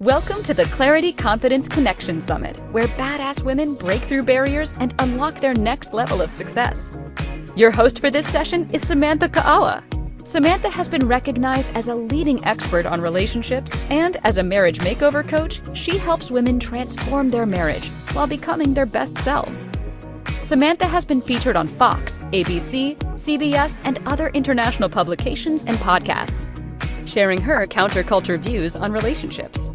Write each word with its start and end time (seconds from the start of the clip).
Welcome 0.00 0.42
to 0.44 0.54
the 0.54 0.64
Clarity 0.64 1.12
Confidence 1.12 1.68
Connection 1.68 2.22
Summit, 2.22 2.56
where 2.72 2.86
badass 2.86 3.44
women 3.44 3.74
break 3.74 4.00
through 4.00 4.22
barriers 4.22 4.72
and 4.80 4.94
unlock 4.98 5.40
their 5.40 5.52
next 5.52 5.92
level 5.92 6.22
of 6.22 6.30
success. 6.30 6.90
Your 7.54 7.70
host 7.70 7.98
for 7.98 8.10
this 8.10 8.26
session 8.26 8.66
is 8.72 8.80
Samantha 8.80 9.28
Ka'awa. 9.28 9.84
Samantha 10.24 10.70
has 10.70 10.88
been 10.88 11.06
recognized 11.06 11.70
as 11.74 11.86
a 11.86 11.94
leading 11.94 12.42
expert 12.46 12.86
on 12.86 13.02
relationships, 13.02 13.70
and 13.90 14.16
as 14.24 14.38
a 14.38 14.42
marriage 14.42 14.78
makeover 14.78 15.22
coach, 15.28 15.60
she 15.74 15.98
helps 15.98 16.30
women 16.30 16.58
transform 16.58 17.28
their 17.28 17.44
marriage 17.44 17.86
while 18.14 18.26
becoming 18.26 18.72
their 18.72 18.86
best 18.86 19.18
selves. 19.18 19.68
Samantha 20.40 20.86
has 20.86 21.04
been 21.04 21.20
featured 21.20 21.56
on 21.56 21.68
Fox, 21.68 22.20
ABC, 22.32 22.96
CBS, 23.16 23.78
and 23.84 24.00
other 24.06 24.28
international 24.28 24.88
publications 24.88 25.62
and 25.66 25.76
podcasts, 25.76 26.48
sharing 27.06 27.42
her 27.42 27.66
counterculture 27.66 28.40
views 28.40 28.76
on 28.76 28.92
relationships. 28.92 29.69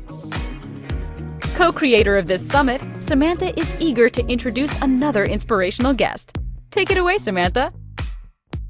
Co 1.55 1.72
creator 1.72 2.18
of 2.18 2.27
this 2.27 2.45
summit, 2.45 2.84
Samantha 3.00 3.58
is 3.58 3.73
eager 3.80 4.09
to 4.09 4.26
introduce 4.27 4.82
another 4.82 5.23
inspirational 5.23 5.94
guest. 5.94 6.38
Take 6.70 6.91
it 6.91 6.98
away, 6.98 7.18
Samantha. 7.18 7.72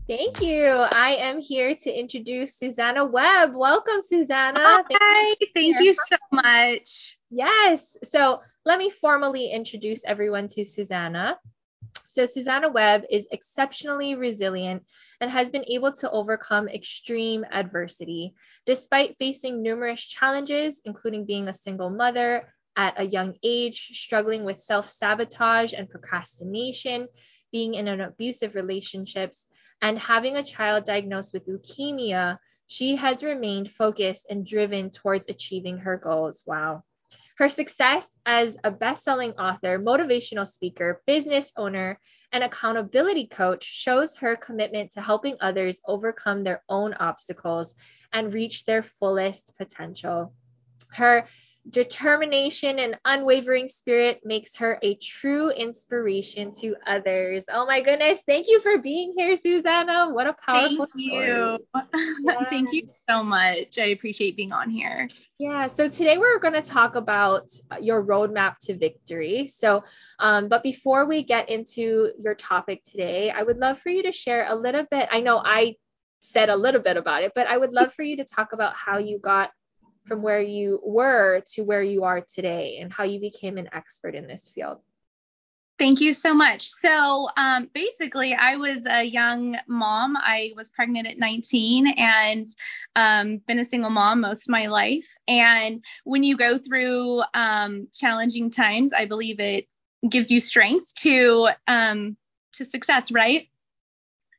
Thank 0.07 0.39
you. 0.39 0.67
I 0.67 1.15
am 1.15 1.39
here 1.39 1.73
to 1.73 1.91
introduce 1.91 2.59
Suzanna 2.59 3.03
Webb. 3.03 3.55
Welcome, 3.55 4.03
Suzanna. 4.03 4.59
Hi, 4.87 5.35
thank, 5.39 5.51
thank 5.55 5.79
you 5.79 5.95
so 5.95 6.17
much. 6.31 7.17
Yes. 7.31 7.97
So 8.03 8.41
let 8.65 8.77
me 8.77 8.91
formally 8.91 9.49
introduce 9.51 10.03
everyone 10.05 10.47
to 10.49 10.63
Suzanna. 10.63 11.39
So, 12.07 12.27
Suzanna 12.27 12.69
Webb 12.69 13.05
is 13.09 13.27
exceptionally 13.31 14.13
resilient 14.13 14.83
and 15.19 15.31
has 15.31 15.49
been 15.49 15.65
able 15.67 15.91
to 15.93 16.11
overcome 16.11 16.69
extreme 16.69 17.45
adversity. 17.51 18.35
Despite 18.67 19.17
facing 19.17 19.63
numerous 19.63 20.01
challenges, 20.01 20.79
including 20.85 21.25
being 21.25 21.47
a 21.47 21.53
single 21.53 21.89
mother, 21.89 22.47
at 22.77 22.99
a 22.99 23.05
young 23.05 23.35
age, 23.43 23.91
struggling 23.93 24.43
with 24.43 24.59
self 24.59 24.89
sabotage 24.89 25.73
and 25.73 25.89
procrastination, 25.89 27.07
being 27.51 27.75
in 27.75 27.87
an 27.87 28.01
abusive 28.01 28.55
relationships, 28.55 29.47
and 29.81 29.97
having 29.99 30.35
a 30.35 30.43
child 30.43 30.85
diagnosed 30.85 31.33
with 31.33 31.47
leukemia, 31.47 32.37
she 32.67 32.95
has 32.95 33.23
remained 33.23 33.71
focused 33.71 34.25
and 34.29 34.45
driven 34.45 34.89
towards 34.89 35.29
achieving 35.29 35.77
her 35.77 35.97
goals. 35.97 36.41
Wow. 36.45 36.83
Her 37.37 37.49
success 37.49 38.07
as 38.25 38.55
a 38.63 38.71
best 38.71 39.03
selling 39.03 39.33
author, 39.33 39.77
motivational 39.77 40.47
speaker, 40.47 41.01
business 41.05 41.51
owner, 41.57 41.99
and 42.31 42.43
accountability 42.43 43.27
coach 43.27 43.63
shows 43.63 44.15
her 44.15 44.37
commitment 44.37 44.91
to 44.91 45.01
helping 45.01 45.35
others 45.41 45.81
overcome 45.85 46.43
their 46.43 46.63
own 46.69 46.93
obstacles 46.93 47.75
and 48.13 48.33
reach 48.33 48.63
their 48.65 48.83
fullest 48.83 49.51
potential. 49.57 50.33
Her 50.87 51.27
determination 51.69 52.79
and 52.79 52.97
unwavering 53.05 53.67
spirit 53.67 54.21
makes 54.23 54.55
her 54.55 54.77
a 54.83 54.95
true 54.95 55.49
inspiration 55.49 56.53
to 56.53 56.75
others. 56.85 57.45
Oh 57.51 57.65
my 57.65 57.81
goodness. 57.81 58.19
Thank 58.27 58.47
you 58.47 58.61
for 58.61 58.77
being 58.77 59.13
here, 59.17 59.35
Suzanna. 59.35 60.09
What 60.11 60.27
a 60.27 60.33
powerful 60.33 60.87
Thank 60.95 61.13
you. 61.13 61.57
Yes. 62.23 62.47
Thank 62.49 62.73
you 62.73 62.87
so 63.09 63.23
much. 63.23 63.79
I 63.79 63.85
appreciate 63.85 64.37
being 64.37 64.51
on 64.51 64.69
here. 64.69 65.09
Yeah, 65.37 65.67
so 65.67 65.89
today 65.89 66.17
we're 66.17 66.39
going 66.39 66.53
to 66.53 66.61
talk 66.61 66.95
about 66.95 67.51
your 67.81 68.05
roadmap 68.05 68.57
to 68.61 68.77
victory. 68.77 69.51
So, 69.53 69.83
um, 70.19 70.47
but 70.47 70.63
before 70.63 71.07
we 71.07 71.23
get 71.23 71.49
into 71.49 72.11
your 72.19 72.35
topic 72.35 72.83
today, 72.85 73.31
I 73.31 73.43
would 73.43 73.57
love 73.57 73.79
for 73.79 73.89
you 73.89 74.03
to 74.03 74.13
share 74.13 74.45
a 74.47 74.55
little 74.55 74.85
bit. 74.89 75.09
I 75.11 75.19
know 75.19 75.41
I 75.43 75.75
said 76.21 76.49
a 76.49 76.55
little 76.55 76.81
bit 76.81 76.95
about 76.95 77.23
it, 77.23 77.33
but 77.35 77.47
I 77.47 77.57
would 77.57 77.73
love 77.73 77.93
for 77.93 78.03
you 78.03 78.17
to 78.17 78.23
talk 78.23 78.53
about 78.53 78.75
how 78.75 78.97
you 78.97 79.19
got 79.19 79.51
from 80.05 80.21
where 80.21 80.41
you 80.41 80.79
were 80.83 81.41
to 81.53 81.63
where 81.63 81.83
you 81.83 82.03
are 82.03 82.21
today 82.21 82.77
and 82.81 82.91
how 82.91 83.03
you 83.03 83.19
became 83.19 83.57
an 83.57 83.69
expert 83.73 84.15
in 84.15 84.27
this 84.27 84.49
field. 84.49 84.79
Thank 85.77 85.99
you 85.99 86.13
so 86.13 86.33
much. 86.33 86.69
So 86.69 87.27
um, 87.35 87.69
basically, 87.73 88.33
I 88.33 88.55
was 88.55 88.77
a 88.85 89.03
young 89.03 89.57
mom. 89.67 90.15
I 90.15 90.53
was 90.55 90.69
pregnant 90.69 91.05
at 91.05 91.19
19 91.19 91.87
and 91.97 92.47
um, 92.95 93.41
been 93.45 93.59
a 93.59 93.65
single 93.65 93.89
mom 93.89 94.21
most 94.21 94.43
of 94.43 94.49
my 94.49 94.67
life. 94.67 95.09
And 95.27 95.83
when 96.05 96.23
you 96.23 96.37
go 96.37 96.57
through 96.57 97.23
um, 97.33 97.89
challenging 97.93 98.51
times, 98.51 98.93
I 98.93 99.05
believe 99.05 99.41
it 99.41 99.67
gives 100.07 100.31
you 100.31 100.39
strength 100.39 100.95
to 100.95 101.49
um, 101.67 102.15
to 102.53 102.65
success, 102.65 103.11
right? 103.11 103.49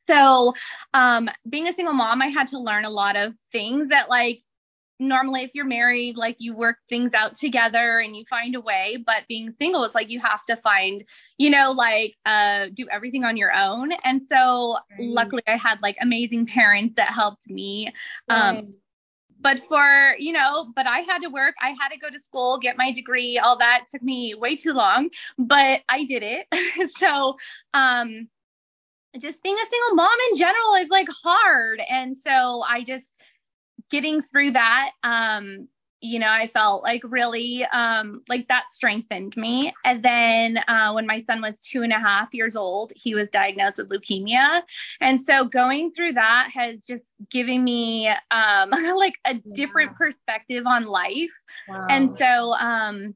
So, 0.09 0.55
um, 0.93 1.29
being 1.47 1.67
a 1.67 1.73
single 1.73 1.93
mom, 1.93 2.21
I 2.21 2.27
had 2.27 2.47
to 2.47 2.59
learn 2.59 2.85
a 2.85 2.89
lot 2.89 3.15
of 3.15 3.33
things 3.51 3.89
that 3.89 4.09
like 4.09 4.41
normally 4.99 5.43
if 5.43 5.51
you're 5.53 5.65
married 5.65 6.17
like 6.17 6.35
you 6.39 6.55
work 6.55 6.77
things 6.89 7.13
out 7.13 7.35
together 7.35 7.99
and 7.99 8.15
you 8.15 8.23
find 8.29 8.55
a 8.55 8.61
way 8.61 8.97
but 9.05 9.23
being 9.27 9.53
single 9.59 9.83
it's 9.83 9.95
like 9.95 10.09
you 10.09 10.19
have 10.19 10.43
to 10.45 10.55
find 10.57 11.03
you 11.37 11.49
know 11.49 11.71
like 11.71 12.15
uh 12.25 12.65
do 12.73 12.87
everything 12.91 13.23
on 13.23 13.37
your 13.37 13.53
own 13.53 13.91
and 14.03 14.21
so 14.31 14.77
right. 14.91 14.99
luckily 14.99 15.43
i 15.47 15.55
had 15.55 15.81
like 15.81 15.97
amazing 16.01 16.45
parents 16.45 16.95
that 16.95 17.09
helped 17.09 17.49
me 17.49 17.93
um 18.29 18.55
right. 18.55 18.65
but 19.39 19.59
for 19.59 20.15
you 20.17 20.33
know 20.33 20.71
but 20.75 20.87
i 20.87 20.99
had 21.01 21.19
to 21.19 21.29
work 21.29 21.53
i 21.61 21.75
had 21.79 21.89
to 21.89 21.99
go 21.99 22.09
to 22.09 22.19
school 22.19 22.57
get 22.57 22.77
my 22.77 22.91
degree 22.91 23.37
all 23.37 23.57
that 23.57 23.85
took 23.91 24.01
me 24.01 24.33
way 24.33 24.55
too 24.55 24.73
long 24.73 25.09
but 25.37 25.81
i 25.89 26.05
did 26.05 26.23
it 26.23 26.91
so 26.97 27.35
um 27.73 28.27
just 29.19 29.41
being 29.41 29.55
a 29.55 29.69
single 29.69 29.95
mom 29.95 30.17
in 30.31 30.37
general 30.37 30.73
is 30.75 30.89
like 30.89 31.07
hard 31.23 31.81
and 31.89 32.17
so 32.17 32.63
i 32.67 32.83
just 32.83 33.07
getting 33.89 34.21
through 34.21 34.51
that, 34.51 34.91
um, 35.03 35.67
you 35.99 36.19
know, 36.19 36.29
I 36.29 36.47
felt 36.47 36.83
like 36.83 37.01
really 37.03 37.65
um, 37.65 38.21
like 38.27 38.47
that 38.49 38.69
strengthened 38.69 39.35
me. 39.35 39.73
And 39.83 40.03
then 40.03 40.59
uh, 40.67 40.91
when 40.93 41.07
my 41.07 41.23
son 41.23 41.41
was 41.41 41.59
two 41.59 41.81
and 41.81 41.91
a 41.91 41.99
half 41.99 42.33
years 42.33 42.55
old, 42.55 42.91
he 42.95 43.15
was 43.15 43.31
diagnosed 43.31 43.77
with 43.77 43.89
leukemia. 43.89 44.61
And 45.01 45.21
so 45.21 45.45
going 45.45 45.91
through 45.93 46.13
that 46.13 46.49
has 46.53 46.85
just 46.85 47.03
given 47.31 47.63
me 47.63 48.09
um, 48.29 48.69
like 48.95 49.15
a 49.25 49.33
yeah. 49.33 49.55
different 49.55 49.95
perspective 49.95 50.67
on 50.67 50.85
life. 50.85 51.33
Wow. 51.67 51.87
And 51.89 52.13
so, 52.13 52.53
um, 52.53 53.15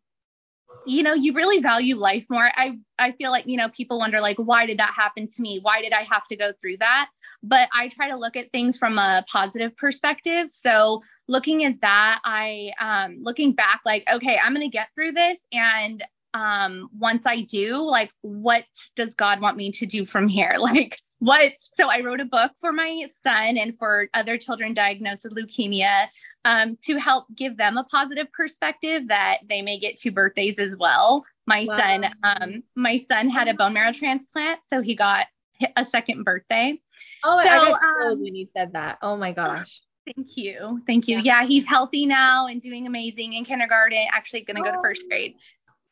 you 0.86 1.04
know, 1.04 1.14
you 1.14 1.34
really 1.34 1.62
value 1.62 1.96
life 1.96 2.26
more. 2.30 2.50
I 2.56 2.80
I 2.98 3.12
feel 3.12 3.30
like, 3.30 3.46
you 3.46 3.58
know, 3.58 3.70
people 3.70 4.00
wonder 4.00 4.20
like 4.22 4.38
why 4.38 4.66
did 4.66 4.80
that 4.80 4.94
happen 4.96 5.28
to 5.28 5.42
me? 5.42 5.60
Why 5.62 5.82
did 5.82 5.94
I 5.94 6.04
have 6.04 6.26
to 6.30 6.36
go 6.36 6.54
through 6.60 6.78
that? 6.78 7.10
But 7.44 7.70
I 7.74 7.88
try 7.88 8.10
to 8.10 8.18
look 8.18 8.36
at 8.36 8.52
things 8.52 8.78
from 8.78 8.98
a 8.98 9.26
positive 9.28 9.76
perspective. 9.76 10.52
So, 10.52 11.02
looking 11.28 11.64
at 11.64 11.82
that, 11.82 12.20
I 12.24 12.72
um 12.80 13.18
looking 13.22 13.54
back 13.54 13.82
like, 13.86 14.04
okay, 14.12 14.38
I'm 14.44 14.54
going 14.54 14.70
to 14.70 14.72
get 14.72 14.90
through 14.96 15.14
this 15.14 15.38
and 15.52 16.04
um 16.34 16.90
once 16.98 17.26
I 17.26 17.42
do, 17.42 17.78
like 17.78 18.12
what 18.22 18.66
does 18.96 19.16
God 19.16 19.42
want 19.42 19.58
me 19.58 19.72
to 19.74 19.86
do 19.86 20.06
from 20.06 20.28
here? 20.28 20.56
Like 20.60 20.98
what 21.20 21.54
so 21.80 21.88
I 21.88 22.02
wrote 22.02 22.20
a 22.20 22.26
book 22.26 22.54
for 22.60 22.74
my 22.74 23.06
son 23.24 23.58
and 23.58 23.78
for 23.78 24.08
other 24.16 24.40
children 24.40 24.74
diagnosed 24.74 25.24
with 25.24 25.36
leukemia 25.36 26.08
um, 26.46 26.78
to 26.84 26.98
help 26.98 27.26
give 27.36 27.58
them 27.58 27.78
a 27.78 27.84
positive 27.84 28.32
perspective 28.32 29.08
that 29.10 29.38
they 29.48 29.62
may 29.62 29.80
get 29.80 29.98
two 29.98 30.12
birthdays 30.12 30.58
as 30.58 30.76
well. 30.76 31.24
My 31.46 31.66
wow. 31.68 31.78
son, 31.78 32.14
um, 32.24 32.64
my 32.76 33.06
son 33.10 33.30
had 33.30 33.48
a 33.48 33.54
bone 33.54 33.74
marrow 33.74 33.94
transplant, 33.94 34.62
so 34.68 34.82
he 34.82 34.96
got 34.96 35.28
a 35.76 35.86
second 35.86 36.24
birthday. 36.24 36.80
Oh, 37.24 37.42
so, 37.44 37.50
I 37.50 37.58
got 37.58 37.82
chills 37.98 38.20
um, 38.20 38.24
when 38.24 38.36
you 38.36 38.46
said 38.46 38.74
that. 38.74 38.98
Oh 39.02 39.16
my 39.18 39.32
gosh. 39.32 39.82
Thank 40.06 40.36
you. 40.36 40.82
Thank 40.88 41.08
you. 41.08 41.18
Yeah. 41.18 41.42
yeah, 41.42 41.48
he's 41.48 41.66
healthy 41.68 42.06
now 42.06 42.48
and 42.48 42.60
doing 42.60 42.88
amazing 42.88 43.34
in 43.34 43.46
kindergarten, 43.46 44.04
actually 44.12 44.42
going 44.42 44.58
to 44.58 44.64
go 44.64 44.72
to 44.72 44.82
first 44.82 45.04
grade. 45.08 45.36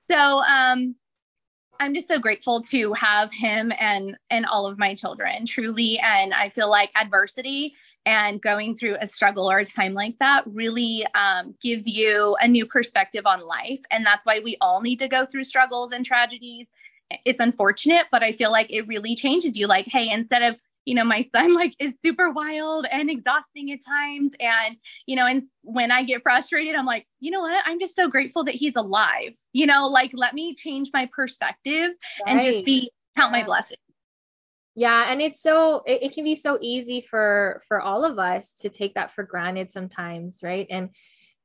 So, 0.09 0.17
um, 0.17 0.95
I'm 1.79 1.93
just 1.93 2.07
so 2.07 2.19
grateful 2.19 2.61
to 2.63 2.93
have 2.93 3.31
him 3.31 3.71
and 3.79 4.17
and 4.29 4.45
all 4.45 4.67
of 4.67 4.77
my 4.77 4.95
children 4.95 5.45
truly 5.45 5.97
and 5.99 6.33
I 6.33 6.49
feel 6.49 6.69
like 6.69 6.91
adversity 6.93 7.73
and 8.05 8.41
going 8.41 8.75
through 8.75 8.97
a 8.99 9.07
struggle 9.07 9.49
or 9.49 9.59
a 9.59 9.65
time 9.65 9.93
like 9.93 10.17
that 10.19 10.43
really 10.47 11.05
um, 11.13 11.53
gives 11.61 11.87
you 11.87 12.35
a 12.39 12.47
new 12.47 12.65
perspective 12.65 13.25
on 13.25 13.41
life. 13.41 13.81
And 13.91 14.05
that's 14.05 14.25
why 14.25 14.39
we 14.43 14.57
all 14.61 14.81
need 14.81 14.99
to 14.99 15.07
go 15.07 15.25
through 15.25 15.43
struggles 15.43 15.91
and 15.91 16.05
tragedies. 16.05 16.67
It's 17.25 17.39
unfortunate, 17.39 18.07
but 18.11 18.23
I 18.23 18.33
feel 18.33 18.51
like 18.51 18.71
it 18.71 18.87
really 18.87 19.15
changes 19.15 19.57
you. 19.57 19.67
Like, 19.67 19.85
hey, 19.85 20.09
instead 20.11 20.41
of 20.43 20.55
you 20.85 20.95
know, 20.95 21.03
my 21.03 21.27
son 21.35 21.53
like 21.53 21.75
is 21.79 21.93
super 22.03 22.31
wild 22.31 22.85
and 22.91 23.09
exhausting 23.09 23.71
at 23.71 23.79
times. 23.85 24.31
And, 24.39 24.77
you 25.05 25.15
know, 25.15 25.25
and 25.25 25.43
when 25.61 25.91
I 25.91 26.03
get 26.03 26.23
frustrated, 26.23 26.75
I'm 26.75 26.85
like, 26.85 27.05
you 27.19 27.31
know 27.31 27.41
what? 27.41 27.63
I'm 27.65 27.79
just 27.79 27.95
so 27.95 28.09
grateful 28.09 28.43
that 28.45 28.55
he's 28.55 28.75
alive. 28.75 29.35
You 29.53 29.67
know, 29.67 29.87
like 29.87 30.11
let 30.13 30.33
me 30.33 30.55
change 30.55 30.89
my 30.93 31.09
perspective 31.13 31.91
right. 32.25 32.27
and 32.27 32.41
just 32.41 32.65
be 32.65 32.91
count 33.17 33.33
yeah. 33.33 33.41
my 33.41 33.45
blessings 33.45 33.79
yeah 34.79 35.11
and 35.11 35.21
it's 35.21 35.41
so 35.41 35.83
it, 35.85 36.03
it, 36.03 36.13
can 36.13 36.23
be 36.23 36.35
so 36.35 36.57
easy 36.61 37.01
for 37.01 37.61
for 37.67 37.81
all 37.81 38.05
of 38.05 38.17
us 38.17 38.51
to 38.59 38.69
take 38.69 38.93
that 38.93 39.11
for 39.11 39.23
granted 39.23 39.71
sometimes 39.71 40.39
right 40.41 40.67
and 40.69 40.89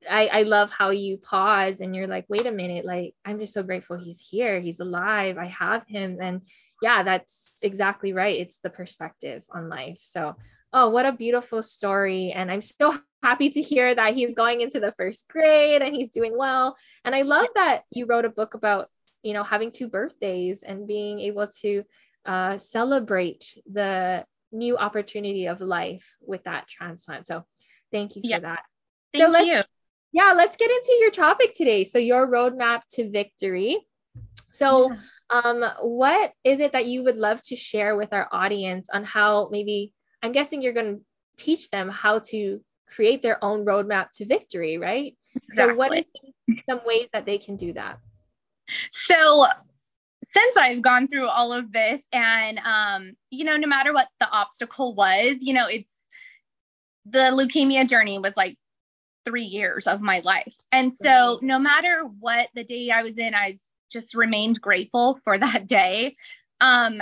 I, 0.08 0.26
I 0.26 0.42
love 0.42 0.70
how 0.70 0.90
you 0.90 1.16
pause 1.16 1.80
and 1.80 1.96
you're 1.96 2.06
like 2.06 2.26
wait 2.28 2.46
a 2.46 2.52
minute 2.52 2.84
like 2.84 3.14
i'm 3.24 3.40
just 3.40 3.52
so 3.52 3.64
grateful 3.64 3.98
he's 3.98 4.20
here 4.20 4.60
he's 4.60 4.78
alive 4.78 5.36
i 5.36 5.46
have 5.46 5.84
him 5.88 6.18
and 6.20 6.42
yeah 6.80 7.02
that's 7.02 7.43
exactly 7.64 8.12
right 8.12 8.40
it's 8.40 8.58
the 8.62 8.70
perspective 8.70 9.42
on 9.50 9.68
life 9.68 9.98
so 10.02 10.36
oh 10.72 10.90
what 10.90 11.06
a 11.06 11.12
beautiful 11.12 11.62
story 11.62 12.32
and 12.32 12.50
i'm 12.50 12.60
so 12.60 12.94
happy 13.24 13.48
to 13.48 13.62
hear 13.62 13.94
that 13.94 14.14
he's 14.14 14.34
going 14.34 14.60
into 14.60 14.78
the 14.78 14.92
first 14.98 15.26
grade 15.28 15.80
and 15.80 15.96
he's 15.96 16.10
doing 16.10 16.36
well. 16.36 16.76
And 17.04 17.14
I 17.14 17.22
love 17.22 17.46
that 17.54 17.84
you 17.90 18.04
wrote 18.04 18.26
a 18.26 18.28
book 18.28 18.52
about, 18.52 18.90
you 19.22 19.32
know, 19.32 19.42
having 19.42 19.72
two 19.72 19.88
birthdays 19.88 20.62
and 20.62 20.86
being 20.86 21.20
able 21.20 21.48
to 21.62 21.84
uh, 22.26 22.58
celebrate 22.58 23.46
the 23.72 24.26
new 24.52 24.76
opportunity 24.76 25.46
of 25.46 25.62
life 25.62 26.04
with 26.20 26.44
that 26.44 26.68
transplant. 26.68 27.26
So 27.26 27.44
thank 27.90 28.14
you 28.14 28.22
for 28.22 28.28
Yeah. 28.28 28.40
that. 28.40 28.62
Thank 29.14 29.24
so 29.24 29.30
let's, 29.30 29.46
you. 29.46 29.62
Yeah, 30.12 30.34
let's 30.36 30.56
get 30.58 30.70
into 30.70 30.96
your 31.00 31.10
topic 31.10 31.54
today. 31.54 31.84
So 31.84 31.98
your 31.98 32.30
roadmap 32.30 32.82
to 32.92 33.10
victory. 33.10 33.78
So 34.50 34.90
Yeah. 34.90 34.98
Um, 35.34 35.64
what 35.80 36.32
is 36.44 36.60
it 36.60 36.72
that 36.72 36.86
you 36.86 37.02
would 37.04 37.16
love 37.16 37.42
to 37.42 37.56
share 37.56 37.96
with 37.96 38.12
our 38.12 38.28
audience 38.30 38.88
on 38.92 39.02
how 39.02 39.48
maybe 39.50 39.92
I'm 40.22 40.32
guessing 40.32 40.62
you're 40.62 40.72
going 40.72 40.96
to 40.96 41.44
teach 41.44 41.70
them 41.70 41.88
how 41.88 42.20
to 42.30 42.60
create 42.88 43.22
their 43.22 43.42
own 43.42 43.64
roadmap 43.64 44.12
to 44.14 44.26
victory, 44.26 44.78
right? 44.78 45.16
So 45.52 45.74
what 45.74 45.92
Exactly. 45.92 46.34
is 46.50 46.62
some, 46.68 46.80
ways 46.86 47.08
that 47.12 47.26
they 47.26 47.38
can 47.38 47.56
do 47.56 47.72
that? 47.72 47.98
So 48.92 49.46
since 50.34 50.56
I've 50.56 50.82
gone 50.82 51.08
through 51.08 51.26
all 51.26 51.52
of 51.52 51.72
this 51.72 52.00
and 52.12 52.60
um, 52.60 53.16
you 53.30 53.44
know, 53.44 53.56
no 53.56 53.66
matter 53.66 53.92
what 53.92 54.08
the 54.20 54.28
obstacle 54.28 54.94
was, 54.94 55.38
you 55.40 55.52
know, 55.52 55.66
it's 55.66 55.90
the 57.06 57.18
leukemia 57.18 57.88
journey 57.88 58.18
was 58.20 58.34
like 58.36 58.56
three 59.24 59.44
years 59.44 59.88
of 59.88 60.00
my 60.00 60.20
life. 60.20 60.54
And 60.70 60.94
so 60.94 61.40
no 61.42 61.58
matter 61.58 62.04
what 62.20 62.48
the 62.54 62.62
day 62.62 62.90
I 62.90 63.02
was 63.02 63.18
in, 63.18 63.34
I 63.34 63.56
just 63.94 64.14
remained 64.14 64.60
grateful 64.60 65.18
for 65.24 65.38
that 65.46 65.66
day. 65.66 66.16
Um, 66.60 67.00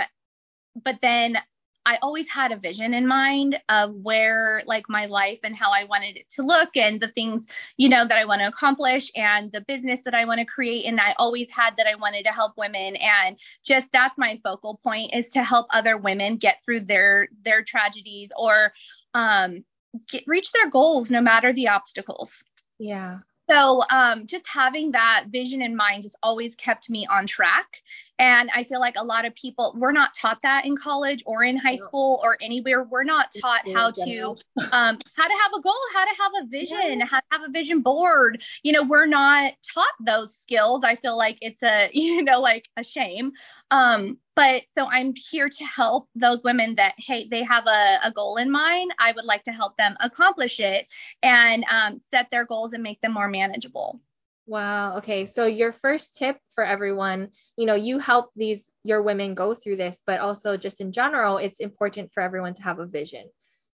but 0.81 0.99
then 1.01 1.37
I 1.85 1.97
always 2.01 2.29
had 2.29 2.53
a 2.53 2.57
vision 2.57 2.93
in 2.93 3.05
mind 3.05 3.59
of 3.67 3.93
where 3.93 4.63
like 4.65 4.85
my 4.87 5.05
life 5.05 5.39
and 5.43 5.53
how 5.53 5.71
I 5.71 5.83
wanted 5.83 6.15
it 6.15 6.29
to 6.31 6.43
look 6.43 6.77
and 6.77 7.01
the 7.01 7.09
things, 7.09 7.45
you 7.75 7.89
know, 7.89 8.07
that 8.07 8.17
I 8.17 8.23
want 8.23 8.39
to 8.39 8.47
accomplish 8.47 9.11
and 9.15 9.51
the 9.51 9.61
business 9.67 9.99
that 10.05 10.13
I 10.13 10.23
want 10.23 10.39
to 10.39 10.45
create. 10.45 10.85
And 10.85 11.01
I 11.01 11.13
always 11.17 11.49
had 11.51 11.75
that 11.77 11.87
I 11.87 11.95
wanted 11.95 12.23
to 12.23 12.31
help 12.31 12.53
women. 12.57 12.95
And 12.95 13.37
just 13.65 13.87
that's 13.91 14.17
my 14.17 14.39
focal 14.43 14.79
point 14.81 15.13
is 15.13 15.29
to 15.31 15.43
help 15.43 15.67
other 15.71 15.97
women 15.97 16.37
get 16.37 16.63
through 16.63 16.81
their 16.81 17.27
their 17.43 17.63
tragedies 17.63 18.31
or 18.37 18.71
um 19.13 19.65
get, 20.07 20.23
reach 20.25 20.53
their 20.53 20.69
goals 20.69 21.11
no 21.11 21.21
matter 21.21 21.51
the 21.51 21.67
obstacles. 21.67 22.45
Yeah. 22.79 23.19
So 23.53 23.83
um, 23.89 24.25
just 24.25 24.47
having 24.47 24.91
that 24.91 25.25
vision 25.29 25.61
in 25.61 25.75
mind 25.75 26.03
just 26.03 26.15
always 26.23 26.55
kept 26.55 26.89
me 26.89 27.05
on 27.09 27.27
track. 27.27 27.81
And 28.19 28.49
I 28.55 28.63
feel 28.63 28.79
like 28.79 28.95
a 28.97 29.03
lot 29.03 29.25
of 29.25 29.35
people, 29.35 29.75
we're 29.77 29.91
not 29.91 30.13
taught 30.13 30.39
that 30.43 30.65
in 30.65 30.77
college 30.77 31.23
or 31.25 31.43
in 31.43 31.57
high 31.57 31.75
school 31.75 32.21
or 32.23 32.37
anywhere. 32.41 32.83
We're 32.83 33.03
not 33.03 33.33
taught 33.39 33.61
how 33.73 33.91
to 33.91 34.35
um, 34.71 34.99
how 35.15 35.27
to 35.27 35.35
have 35.41 35.51
a 35.57 35.61
goal, 35.61 35.75
how 35.93 36.05
to 36.05 36.15
have 36.21 36.31
a 36.43 36.47
vision, 36.47 37.01
how 37.01 37.19
to 37.19 37.25
have 37.31 37.43
a 37.43 37.51
vision 37.51 37.81
board. 37.81 38.41
You 38.63 38.73
know, 38.73 38.83
we're 38.83 39.07
not 39.07 39.53
taught 39.73 39.93
those 40.05 40.35
skills. 40.35 40.81
I 40.83 40.95
feel 40.95 41.17
like 41.17 41.37
it's 41.41 41.61
a, 41.63 41.89
you 41.93 42.23
know, 42.23 42.39
like 42.39 42.69
a 42.77 42.83
shame. 42.83 43.33
Um, 43.71 44.19
but 44.35 44.63
so 44.77 44.85
I'm 44.85 45.13
here 45.15 45.49
to 45.49 45.65
help 45.65 46.09
those 46.15 46.43
women 46.43 46.75
that, 46.75 46.93
hey, 46.97 47.27
they 47.29 47.43
have 47.43 47.65
a, 47.67 47.99
a 48.03 48.11
goal 48.11 48.37
in 48.37 48.51
mind. 48.51 48.91
I 48.99 49.11
would 49.11 49.25
like 49.25 49.43
to 49.45 49.51
help 49.51 49.77
them 49.77 49.95
accomplish 49.99 50.59
it 50.59 50.87
and 51.21 51.63
um, 51.69 52.01
set 52.13 52.29
their 52.31 52.45
goals 52.45 52.73
and 52.73 52.83
make 52.83 52.99
them 53.01 53.13
more 53.13 53.27
manageable. 53.29 54.01
Wow. 54.45 54.97
Okay. 54.97 55.25
So 55.25 55.45
your 55.45 55.71
first 55.71 56.17
tip 56.17 56.37
for 56.53 56.65
everyone, 56.65 57.29
you 57.55 57.65
know, 57.65 57.75
you 57.75 57.97
help 57.99 58.31
these 58.35 58.69
your 58.83 59.01
women 59.01 59.35
go 59.35 59.53
through 59.53 59.77
this, 59.77 60.01
but 60.05 60.19
also 60.19 60.57
just 60.57 60.81
in 60.81 60.91
general, 60.91 61.37
it's 61.37 61.61
important 61.61 62.11
for 62.11 62.21
everyone 62.21 62.53
to 62.55 62.63
have 62.63 62.79
a 62.79 62.85
vision, 62.85 63.29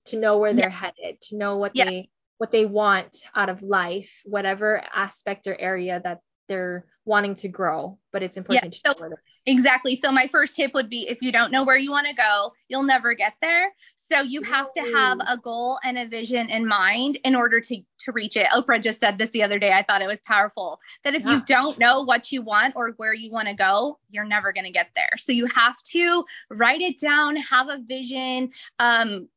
to 0.06 0.18
know 0.18 0.38
where 0.38 0.54
they're 0.54 0.70
headed, 0.70 1.22
to 1.22 1.38
know 1.38 1.58
what 1.58 1.72
Yeah. 1.74 1.86
they 1.86 2.10
what 2.38 2.52
they 2.52 2.66
want 2.66 3.18
out 3.36 3.50
of 3.50 3.64
life, 3.64 4.22
whatever 4.26 4.84
aspect 4.94 5.48
or 5.48 5.60
area 5.60 6.00
that 6.04 6.20
they're 6.50 6.86
wanting 7.06 7.36
to 7.36 7.48
grow. 7.48 7.98
But 8.12 8.22
it's 8.24 8.36
important 8.36 8.74
to 8.74 8.80
so- 8.86 8.92
know 8.92 8.96
where 9.00 9.10
they're 9.10 9.24
Exactly. 9.46 9.96
So 9.96 10.12
my 10.12 10.28
first 10.28 10.56
tip 10.56 10.74
would 10.76 10.90
be 10.90 11.08
if 11.10 11.22
you 11.24 11.32
don't 11.32 11.52
know 11.52 11.64
where 11.64 11.78
you 11.78 11.90
want 11.90 12.06
to 12.08 12.14
go, 12.14 12.54
you'll 12.68 12.84
never 12.84 13.16
get 13.16 13.34
there. 13.42 13.74
So 13.96 14.22
you 14.22 14.42
have 14.44 14.72
to 14.76 14.82
have 14.82 15.20
a 15.28 15.38
goal 15.38 15.80
and 15.84 15.98
a 15.98 16.08
vision 16.08 16.50
in 16.50 16.68
mind 16.68 17.18
in 17.24 17.36
order 17.36 17.60
to 17.62 17.78
to 18.00 18.12
reach 18.12 18.36
it. 18.36 18.46
Oprah 18.48 18.82
just 18.82 19.00
said 19.00 19.18
this 19.18 19.30
the 19.32 19.42
other 19.42 19.58
day. 19.58 19.72
I 19.72 19.82
thought 19.84 20.02
it 20.02 20.08
was 20.08 20.22
powerful. 20.22 20.80
That 21.04 21.16
if 21.16 21.24
Yeah. 21.26 21.36
you 21.36 21.42
don't 21.46 21.80
know 21.80 22.04
what 22.04 22.32
you 22.32 22.42
want 22.44 22.76
or 22.76 22.90
where 22.98 23.14
you 23.14 23.32
want 23.32 23.48
to 23.48 23.54
go, 23.56 23.98
you're 24.12 24.26
never 24.26 24.52
going 24.54 24.66
to 24.66 24.72
get 24.72 24.90
there. 24.96 25.10
So 25.18 25.32
you 25.32 25.46
have 25.48 25.82
to 25.94 26.26
write 26.52 26.82
it 26.82 27.00
down, 27.00 27.38
have 27.38 27.70
a 27.70 27.80
vision, 27.80 28.52
um 28.78 29.30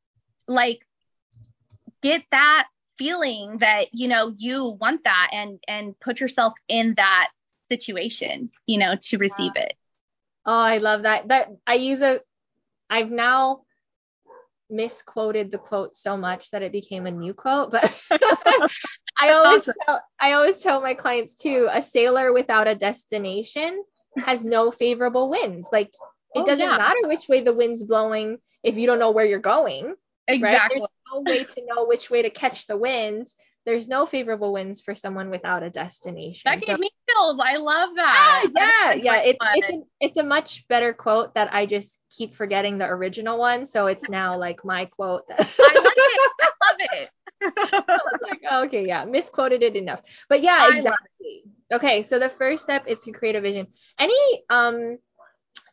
like 0.48 0.86
get 2.02 2.24
that 2.32 2.66
feeling 3.02 3.58
that 3.58 3.92
you 3.92 4.06
know 4.06 4.32
you 4.36 4.78
want 4.80 5.02
that 5.04 5.30
and 5.32 5.58
and 5.66 5.98
put 5.98 6.20
yourself 6.20 6.52
in 6.68 6.94
that 6.96 7.30
situation, 7.68 8.50
you 8.66 8.78
know, 8.78 8.94
to 9.02 9.18
receive 9.18 9.52
it. 9.56 9.74
Oh, 10.46 10.52
I 10.52 10.78
love 10.78 11.02
that. 11.02 11.28
That 11.28 11.48
I 11.66 11.74
use 11.74 12.00
a 12.00 12.20
I've 12.88 13.10
now 13.10 13.62
misquoted 14.70 15.50
the 15.50 15.58
quote 15.58 15.96
so 15.96 16.16
much 16.16 16.50
that 16.50 16.62
it 16.62 16.72
became 16.72 17.06
a 17.06 17.10
new 17.10 17.34
quote, 17.34 17.70
but 17.70 17.84
I 19.20 19.30
always 19.30 19.62
awesome. 19.62 19.74
tell 19.84 20.00
I 20.20 20.32
always 20.32 20.58
tell 20.58 20.80
my 20.80 20.94
clients 20.94 21.34
too, 21.34 21.68
a 21.72 21.82
sailor 21.82 22.32
without 22.32 22.68
a 22.68 22.74
destination 22.74 23.82
has 24.18 24.44
no 24.44 24.70
favorable 24.70 25.28
winds. 25.28 25.68
Like 25.72 25.92
it 26.34 26.40
Oh, 26.40 26.44
doesn't 26.44 26.64
yeah. 26.64 26.76
matter 26.76 27.08
which 27.08 27.28
way 27.28 27.42
the 27.42 27.52
wind's 27.52 27.84
blowing 27.84 28.38
if 28.62 28.76
you 28.76 28.86
don't 28.86 28.98
know 28.98 29.10
where 29.10 29.26
you're 29.26 29.38
going. 29.40 29.94
Exactly. 30.28 30.78
There's 30.78 30.88
no 31.12 31.20
way 31.20 31.44
to 31.44 31.62
know 31.66 31.84
which 31.86 32.10
way 32.10 32.22
to 32.22 32.30
catch 32.30 32.66
the 32.66 32.76
winds. 32.76 33.34
There's 33.64 33.86
no 33.86 34.06
favorable 34.06 34.52
winds 34.52 34.80
for 34.80 34.94
someone 34.94 35.30
without 35.30 35.62
a 35.62 35.70
destination. 35.70 36.42
That 36.50 36.60
So- 36.62 36.66
gave 36.72 36.80
me 36.80 36.90
chills. 37.08 37.38
I 37.40 37.56
love 37.58 37.90
that. 37.96 38.46
yeah, 38.56 38.92
yeah. 38.94 39.16
It, 39.18 39.36
it's 39.40 39.70
a 39.70 39.82
it's 40.00 40.16
a 40.16 40.22
much 40.24 40.66
better 40.68 40.92
quote 40.92 41.34
that 41.34 41.52
I 41.54 41.66
just 41.66 41.98
keep 42.10 42.34
forgetting 42.34 42.78
the 42.78 42.86
original 42.86 43.38
one, 43.38 43.66
so 43.66 43.86
it's 43.86 44.08
now 44.08 44.36
like 44.36 44.64
my 44.64 44.86
quote. 44.86 45.22
I 45.30 45.34
like 45.36 45.48
it. 45.58 46.32
I 46.40 46.50
love 46.64 46.76
it. 46.92 47.08
I 47.42 47.98
was 48.12 48.20
like, 48.22 48.40
oh, 48.50 48.64
okay, 48.64 48.86
yeah, 48.86 49.04
misquoted 49.04 49.62
it 49.62 49.76
enough. 49.76 50.02
But 50.28 50.42
yeah, 50.42 50.58
I 50.72 50.76
exactly. 50.78 51.44
Okay, 51.72 52.02
so 52.02 52.18
the 52.18 52.28
first 52.28 52.62
step 52.64 52.86
is 52.88 53.00
to 53.02 53.12
create 53.12 53.36
a 53.36 53.40
vision. 53.40 53.66
Any 53.98 54.44
um 54.50 54.98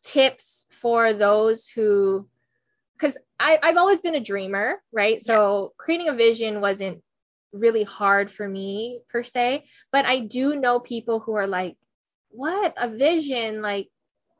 tips 0.04 0.66
for 0.82 1.14
those 1.14 1.68
who 1.68 2.28
because 3.00 3.18
I've 3.40 3.78
always 3.78 4.02
been 4.02 4.16
a 4.16 4.20
dreamer, 4.20 4.82
right? 4.92 5.22
So 5.22 5.74
creating 5.78 6.10
a 6.10 6.14
vision 6.14 6.60
wasn't 6.60 7.02
really 7.54 7.84
hard 7.84 8.30
for 8.30 8.48
me 8.48 9.00
per 9.10 9.24
se, 9.24 9.64
but 9.92 10.06
I 10.06 10.20
do 10.20 10.56
know 10.56 10.80
people 10.80 11.20
who 11.20 11.34
are 11.36 11.48
like, 11.48 11.78
what 12.30 12.74
a 12.78 12.90
vision? 12.90 13.62
Like, 13.62 13.88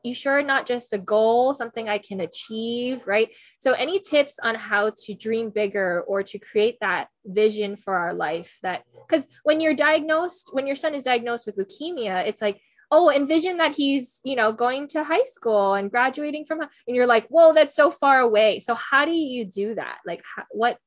you 0.02 0.14
sure 0.14 0.42
not 0.42 0.66
just 0.66 0.92
a 0.92 0.98
goal, 0.98 1.52
something 1.52 1.88
I 1.88 1.98
can 1.98 2.20
achieve, 2.20 3.06
right? 3.06 3.28
So, 3.58 3.72
any 3.72 4.00
tips 4.00 4.38
on 4.42 4.54
how 4.54 4.92
to 5.04 5.14
dream 5.14 5.50
bigger 5.50 6.02
or 6.06 6.22
to 6.22 6.38
create 6.38 6.78
that 6.80 7.08
vision 7.24 7.76
for 7.76 7.94
our 7.94 8.14
life? 8.14 8.58
That 8.62 8.84
because 9.06 9.26
when 9.42 9.60
you're 9.60 9.74
diagnosed, 9.74 10.50
when 10.52 10.66
your 10.66 10.76
son 10.76 10.94
is 10.94 11.04
diagnosed 11.04 11.46
with 11.46 11.56
leukemia, 11.56 12.26
it's 12.26 12.40
like, 12.40 12.60
oh, 12.90 13.10
envision 13.10 13.58
that 13.58 13.74
he's, 13.76 14.20
you 14.24 14.36
know, 14.36 14.52
going 14.52 14.88
to 14.88 15.04
high 15.04 15.24
school 15.24 15.74
and 15.74 15.90
graduating 15.90 16.44
from, 16.44 16.60
and 16.60 16.96
you're 16.96 17.06
like, 17.06 17.26
whoa, 17.28 17.52
that's 17.52 17.74
so 17.76 17.90
far 17.90 18.20
away. 18.20 18.60
So, 18.60 18.74
how 18.74 19.04
do 19.04 19.12
you 19.12 19.44
do 19.44 19.74
that? 19.76 19.98
Like, 20.06 20.22
how, 20.24 20.44
what 20.50 20.78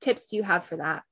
tips 0.00 0.26
do 0.26 0.36
you 0.36 0.42
have 0.42 0.64
for 0.64 0.76
that? 0.76 1.02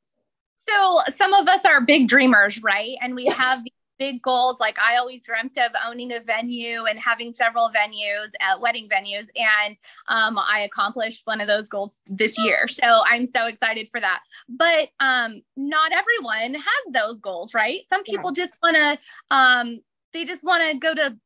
So 0.69 1.01
some 1.15 1.33
of 1.33 1.47
us 1.49 1.65
are 1.65 1.81
big 1.81 2.09
dreamers, 2.09 2.63
right? 2.63 2.97
And 3.01 3.15
we 3.15 3.25
Yes. 3.25 3.37
have 3.37 3.63
these 3.63 3.73
big 3.99 4.23
goals. 4.23 4.57
Like 4.61 4.79
I 4.79 4.97
always 4.97 5.23
dreamt 5.23 5.57
of 5.59 5.73
owning 5.87 6.13
a 6.13 6.21
venue 6.21 6.85
and 6.85 6.99
having 6.99 7.33
several 7.33 7.71
venues, 7.71 8.31
uh, 8.41 8.59
wedding 8.61 8.89
venues, 8.89 9.27
and 9.37 9.77
um, 10.09 10.39
I 10.39 10.61
accomplished 10.71 11.23
one 11.25 11.41
of 11.41 11.47
those 11.49 11.69
goals 11.69 11.93
this 12.07 12.37
year. 12.39 12.69
So 12.69 12.85
I'm 12.85 13.29
so 13.35 13.47
excited 13.47 13.89
for 13.93 14.01
that. 14.01 14.21
But 14.49 14.89
um, 15.01 15.43
not 15.57 15.93
everyone 15.93 16.55
has 16.55 16.93
those 16.93 17.21
goals, 17.21 17.55
right? 17.55 17.83
Some 17.93 18.03
people 18.03 18.33
just 18.33 18.59
want 18.63 18.77
to, 18.77 18.99
um, 19.35 19.81
they 20.17 20.25
just 20.25 20.43
want 20.43 20.73
to 20.73 20.79
go 20.79 20.95
to 20.95 21.17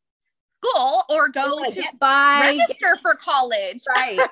school 0.63 1.05
or 1.09 1.29
go 1.31 1.57
wanna 1.57 1.71
to 1.71 1.83
by, 1.99 2.53
get- 2.55 2.61
register 2.61 2.99
for 3.01 3.15
college. 3.17 3.83
right, 3.89 4.19
right. 4.19 4.29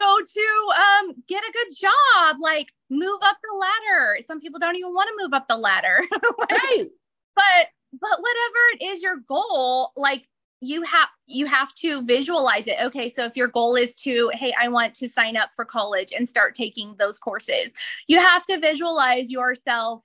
go 0.00 0.16
to 0.18 0.80
um 0.80 1.14
get 1.28 1.42
a 1.42 1.52
good 1.52 1.76
job 1.78 2.36
like 2.40 2.68
move 2.90 3.18
up 3.22 3.36
the 3.42 3.58
ladder 3.58 4.18
some 4.26 4.40
people 4.40 4.58
don't 4.58 4.76
even 4.76 4.92
want 4.94 5.08
to 5.08 5.22
move 5.24 5.32
up 5.32 5.46
the 5.48 5.56
ladder 5.56 6.00
right. 6.50 6.86
but 7.34 7.68
but 7.92 8.18
whatever 8.20 8.58
it 8.80 8.82
is 8.84 9.02
your 9.02 9.16
goal 9.28 9.92
like 9.96 10.26
you 10.60 10.82
have 10.82 11.08
you 11.26 11.46
have 11.46 11.74
to 11.74 12.02
visualize 12.02 12.66
it 12.66 12.76
okay 12.82 13.10
so 13.10 13.24
if 13.24 13.36
your 13.36 13.48
goal 13.48 13.74
is 13.74 13.94
to 13.96 14.30
hey 14.34 14.54
i 14.60 14.68
want 14.68 14.94
to 14.94 15.08
sign 15.08 15.36
up 15.36 15.50
for 15.54 15.64
college 15.64 16.12
and 16.16 16.28
start 16.28 16.54
taking 16.54 16.94
those 16.98 17.18
courses 17.18 17.68
you 18.06 18.18
have 18.18 18.44
to 18.46 18.58
visualize 18.60 19.28
yourself 19.28 20.02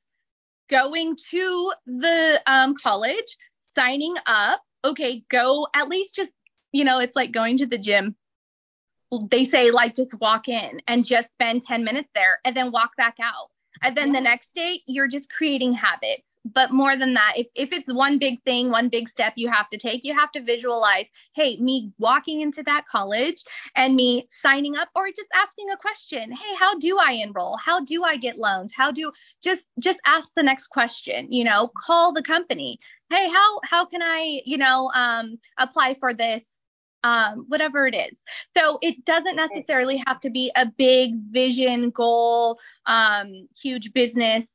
going 0.69 1.15
to 1.31 1.73
the 1.85 2.41
um, 2.45 2.75
college 2.75 3.37
signing 3.75 4.15
up. 4.25 4.61
Okay 4.85 5.23
go 5.29 5.67
at 5.73 5.89
least 5.89 6.15
just 6.15 6.31
you 6.71 6.85
know 6.85 6.99
it's 6.99 7.15
like 7.15 7.31
going 7.31 7.57
to 7.57 7.65
the 7.65 7.77
gym. 7.77 8.15
They 9.31 9.45
say 9.45 9.71
like 9.71 9.95
just 9.95 10.13
walk 10.15 10.47
in 10.49 10.81
and 10.87 11.05
just 11.05 11.31
spend 11.31 11.65
10 11.65 11.83
minutes 11.83 12.09
there 12.13 12.39
and 12.43 12.55
then 12.55 12.71
walk 12.71 12.95
back 12.97 13.15
out 13.21 13.49
And 13.81 13.95
then 13.95 14.11
the 14.11 14.21
next 14.21 14.55
day, 14.55 14.81
you're 14.85 15.07
just 15.07 15.31
creating 15.31 15.73
habits. 15.73 16.23
But 16.53 16.71
more 16.71 16.95
than 16.95 17.13
that, 17.15 17.33
if, 17.35 17.47
if 17.55 17.71
it's 17.71 17.91
one 17.91 18.19
big 18.19 18.41
thing, 18.43 18.69
one 18.69 18.87
big 18.89 19.09
step 19.09 19.33
you 19.35 19.49
have 19.49 19.69
to 19.69 19.77
take, 19.77 20.05
you 20.05 20.17
have 20.17 20.31
to 20.31 20.41
visualize, 20.41 21.05
hey, 21.35 21.57
me 21.57 21.91
walking 21.97 22.41
into 22.41 22.63
that 22.63 22.85
college 22.89 23.43
and 23.75 23.95
me 23.95 24.27
signing 24.41 24.77
up 24.77 24.89
or 24.95 25.07
just 25.07 25.29
asking 25.35 25.69
a 25.71 25.77
question. 25.77 26.31
Hey, 26.31 26.55
how 26.57 26.77
do 26.79 26.97
I 26.97 27.13
enroll? 27.13 27.57
How 27.57 27.83
do 27.83 28.03
I 28.03 28.17
get 28.17 28.37
loans? 28.37 28.73
How 28.75 28.91
do 28.91 29.11
just 29.43 29.65
just 29.79 29.99
ask 30.05 30.29
the 30.35 30.43
next 30.43 30.67
question, 30.67 31.31
you 31.31 31.43
know, 31.43 31.69
call 31.85 32.13
the 32.13 32.23
company. 32.23 32.79
Hey, 33.09 33.29
how 33.29 33.59
how 33.63 33.85
can 33.85 34.01
I, 34.01 34.41
you 34.45 34.57
know, 34.57 34.89
um, 34.93 35.39
apply 35.57 35.95
for 35.95 36.13
this 36.13 36.43
um, 37.03 37.45
whatever 37.47 37.87
it 37.87 37.95
is. 37.95 38.17
So 38.55 38.79
it 38.81 39.05
doesn't 39.05 39.35
necessarily 39.35 40.03
have 40.05 40.19
to 40.21 40.29
be 40.29 40.51
a 40.55 40.65
big 40.65 41.13
vision, 41.29 41.89
goal, 41.91 42.59
um, 42.85 43.47
huge 43.61 43.93
business. 43.93 44.47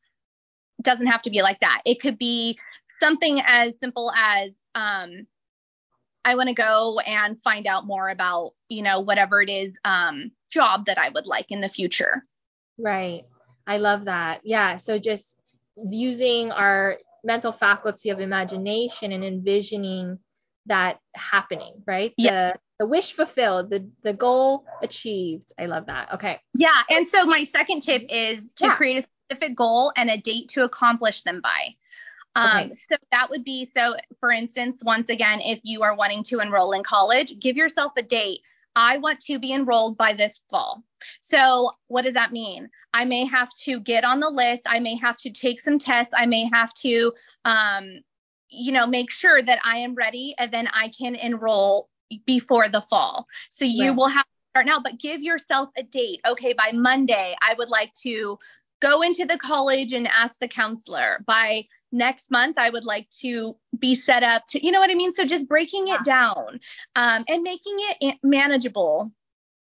It 0.78 0.84
doesn't 0.84 1.06
have 1.06 1.22
to 1.22 1.30
be 1.30 1.42
like 1.42 1.60
that. 1.60 1.82
It 1.84 2.00
could 2.00 2.18
be 2.18 2.58
something 3.00 3.40
as 3.44 3.72
simple 3.80 4.12
as 4.16 4.50
um, 4.74 5.26
I 6.24 6.34
want 6.36 6.48
to 6.48 6.54
go 6.54 6.98
and 7.00 7.40
find 7.42 7.66
out 7.66 7.86
more 7.86 8.08
about, 8.08 8.52
you 8.68 8.82
know, 8.82 9.00
whatever 9.00 9.40
it 9.42 9.50
is 9.50 9.74
um, 9.84 10.30
job 10.50 10.86
that 10.86 10.98
I 10.98 11.08
would 11.08 11.26
like 11.26 11.46
in 11.50 11.60
the 11.60 11.68
future. 11.68 12.22
Right. 12.78 13.24
I 13.66 13.78
love 13.78 14.06
that. 14.06 14.40
Yeah. 14.44 14.76
So 14.76 14.98
just 14.98 15.34
using 15.90 16.52
our 16.52 16.98
mental 17.24 17.52
faculty 17.52 18.10
of 18.10 18.20
imagination 18.20 19.12
and 19.12 19.24
envisioning 19.24 20.18
that 20.66 20.98
happening, 21.14 21.82
right? 21.86 22.12
Yeah. 22.16 22.52
The, 22.52 22.58
the 22.80 22.86
wish 22.86 23.12
fulfilled, 23.12 23.70
the 23.70 23.88
the 24.02 24.12
goal 24.12 24.64
achieved. 24.82 25.52
I 25.58 25.66
love 25.66 25.86
that. 25.86 26.14
Okay. 26.14 26.40
Yeah. 26.54 26.82
And 26.90 27.06
so 27.06 27.24
my 27.26 27.44
second 27.44 27.82
tip 27.82 28.02
is 28.08 28.40
to 28.56 28.66
yeah. 28.66 28.76
create 28.76 29.04
a 29.04 29.08
specific 29.26 29.56
goal 29.56 29.92
and 29.96 30.10
a 30.10 30.18
date 30.18 30.48
to 30.50 30.64
accomplish 30.64 31.22
them 31.22 31.40
by. 31.40 31.74
Um, 32.34 32.64
okay. 32.64 32.74
So 32.74 32.96
that 33.10 33.30
would 33.30 33.44
be 33.44 33.70
so, 33.76 33.96
for 34.20 34.30
instance, 34.30 34.80
once 34.84 35.08
again, 35.10 35.40
if 35.40 35.60
you 35.62 35.82
are 35.82 35.94
wanting 35.94 36.22
to 36.24 36.40
enroll 36.40 36.72
in 36.72 36.82
college, 36.82 37.34
give 37.40 37.56
yourself 37.56 37.92
a 37.96 38.02
date. 38.02 38.40
I 38.74 38.98
want 38.98 39.20
to 39.20 39.38
be 39.38 39.52
enrolled 39.52 39.98
by 39.98 40.14
this 40.14 40.40
fall. 40.50 40.82
So, 41.20 41.72
what 41.88 42.02
does 42.02 42.14
that 42.14 42.32
mean? 42.32 42.70
I 42.94 43.04
may 43.04 43.26
have 43.26 43.50
to 43.64 43.80
get 43.80 44.04
on 44.04 44.20
the 44.20 44.30
list. 44.30 44.62
I 44.66 44.78
may 44.80 44.96
have 44.96 45.18
to 45.18 45.30
take 45.30 45.60
some 45.60 45.78
tests. 45.78 46.14
I 46.16 46.26
may 46.26 46.48
have 46.52 46.72
to 46.74 47.12
um, 47.44 48.00
you 48.52 48.72
know, 48.72 48.86
make 48.86 49.10
sure 49.10 49.42
that 49.42 49.58
I 49.64 49.78
am 49.78 49.94
ready 49.94 50.34
and 50.38 50.52
then 50.52 50.68
I 50.68 50.88
can 50.88 51.14
enroll 51.14 51.88
before 52.26 52.68
the 52.68 52.80
fall. 52.82 53.26
So 53.48 53.64
you 53.64 53.88
right. 53.88 53.96
will 53.96 54.08
have 54.08 54.24
to 54.24 54.50
start 54.50 54.66
now, 54.66 54.80
but 54.80 54.98
give 54.98 55.22
yourself 55.22 55.70
a 55.76 55.82
date. 55.82 56.20
Okay, 56.26 56.52
by 56.52 56.72
Monday, 56.72 57.34
I 57.40 57.54
would 57.56 57.70
like 57.70 57.92
to 58.02 58.38
go 58.80 59.02
into 59.02 59.24
the 59.24 59.38
college 59.38 59.92
and 59.92 60.06
ask 60.06 60.38
the 60.40 60.48
counselor. 60.48 61.22
By 61.26 61.66
next 61.90 62.30
month, 62.30 62.58
I 62.58 62.68
would 62.68 62.84
like 62.84 63.08
to 63.20 63.56
be 63.78 63.94
set 63.94 64.22
up 64.22 64.46
to, 64.48 64.64
you 64.64 64.72
know 64.72 64.80
what 64.80 64.90
I 64.90 64.94
mean? 64.94 65.12
So 65.12 65.24
just 65.24 65.48
breaking 65.48 65.86
yeah. 65.86 65.96
it 65.96 66.04
down 66.04 66.60
um, 66.96 67.24
and 67.28 67.42
making 67.42 67.76
it 68.00 68.18
manageable. 68.22 69.12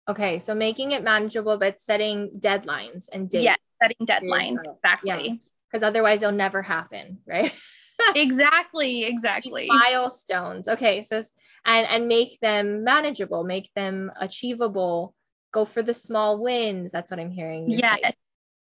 Okay, 0.08 0.38
so 0.38 0.54
making 0.54 0.92
it 0.92 1.02
manageable, 1.02 1.56
but 1.56 1.80
setting 1.80 2.30
deadlines 2.38 3.08
and 3.12 3.28
dates. 3.28 3.42
Yes, 3.42 3.58
setting 3.82 4.06
deadlines. 4.06 4.58
Exactly. 4.64 5.40
Because 5.68 5.82
yeah. 5.82 5.88
otherwise, 5.88 6.22
it'll 6.22 6.32
never 6.32 6.62
happen, 6.62 7.18
right? 7.26 7.52
exactly, 8.14 9.04
exactly. 9.04 9.66
Milestones. 9.68 10.68
Okay, 10.68 11.02
so 11.02 11.22
and 11.64 11.86
and 11.86 12.08
make 12.08 12.38
them 12.40 12.84
manageable, 12.84 13.44
make 13.44 13.70
them 13.74 14.10
achievable. 14.20 15.14
Go 15.52 15.64
for 15.64 15.82
the 15.82 15.94
small 15.94 16.38
wins. 16.38 16.92
That's 16.92 17.10
what 17.10 17.20
I'm 17.20 17.30
hearing. 17.30 17.68
yes. 17.68 18.12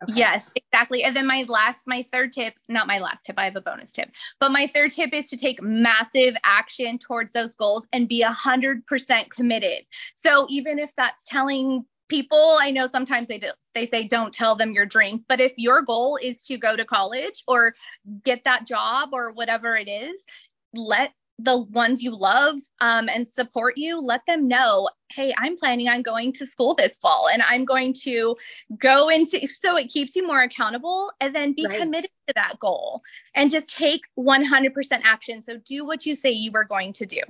Okay. 0.02 0.14
Yes, 0.16 0.54
exactly. 0.56 1.04
And 1.04 1.14
then 1.14 1.28
my 1.28 1.44
last, 1.50 1.82
my 1.86 2.06
third 2.10 2.32
tip, 2.32 2.54
not 2.70 2.88
my 2.88 3.00
last 3.00 3.26
tip, 3.26 3.36
I 3.38 3.44
have 3.44 3.58
a 3.58 3.62
bonus 3.62 3.92
tip, 3.92 4.10
but 4.40 4.50
my 4.50 4.66
third 4.66 4.92
tip 4.92 5.14
is 5.14 5.30
to 5.30 5.38
take 5.38 5.62
massive 5.62 6.36
action 6.46 7.00
towards 7.00 7.34
those 7.34 7.54
goals 7.56 7.86
and 7.92 8.08
be 8.08 8.22
a 8.22 8.32
hundred 8.32 8.86
percent 8.88 9.30
committed. 9.30 9.84
So 10.16 10.48
even 10.50 10.80
if 10.80 10.92
that's 10.96 11.22
telling 11.26 11.84
people 12.10 12.58
i 12.60 12.72
know 12.72 12.88
sometimes 12.88 13.28
they 13.28 13.40
do, 13.40 13.50
they 13.74 13.86
say 13.86 14.08
don't 14.08 14.34
tell 14.34 14.56
them 14.56 14.72
your 14.72 14.86
dreams 14.86 15.24
but 15.28 15.40
if 15.40 15.54
your 15.58 15.82
goal 15.82 16.18
is 16.22 16.44
to 16.44 16.58
go 16.58 16.76
to 16.76 16.86
college 16.86 17.44
or 17.48 17.74
get 18.24 18.44
that 18.44 18.66
job 18.66 19.10
or 19.14 19.32
whatever 19.34 19.76
it 19.76 19.88
is 19.88 20.24
let 20.74 21.12
the 21.42 21.62
ones 21.72 22.04
you 22.04 22.14
love 22.14 22.58
um, 22.82 23.08
and 23.08 23.26
support 23.26 23.78
you 23.78 24.00
let 24.00 24.22
them 24.28 24.48
know 24.48 24.90
hey 25.12 25.34
i'm 25.38 25.56
planning 25.56 25.88
on 25.88 26.02
going 26.02 26.34
to 26.34 26.46
school 26.46 26.76
this 26.76 26.98
fall 26.98 27.30
and 27.30 27.42
i'm 27.44 27.64
going 27.64 27.94
to 27.94 28.36
go 28.78 29.08
into 29.08 29.48
so 29.48 29.78
it 29.78 29.88
keeps 29.88 30.16
you 30.16 30.28
more 30.28 30.42
accountable 30.42 31.12
and 31.22 31.34
then 31.34 31.54
be 31.54 31.66
right. 31.66 31.80
committed 31.80 32.12
to 32.30 32.34
that 32.36 32.60
goal 32.60 33.02
and 33.36 33.52
just 33.52 33.76
take 33.76 34.02
100% 34.18 35.02
action. 35.04 35.44
So 35.44 35.58
do 35.66 35.86
what 35.86 36.06
you 36.06 36.16
say 36.16 36.32
you 36.32 36.52
are 36.56 36.64
going 36.64 36.94
to 36.94 37.06
do. 37.06 37.22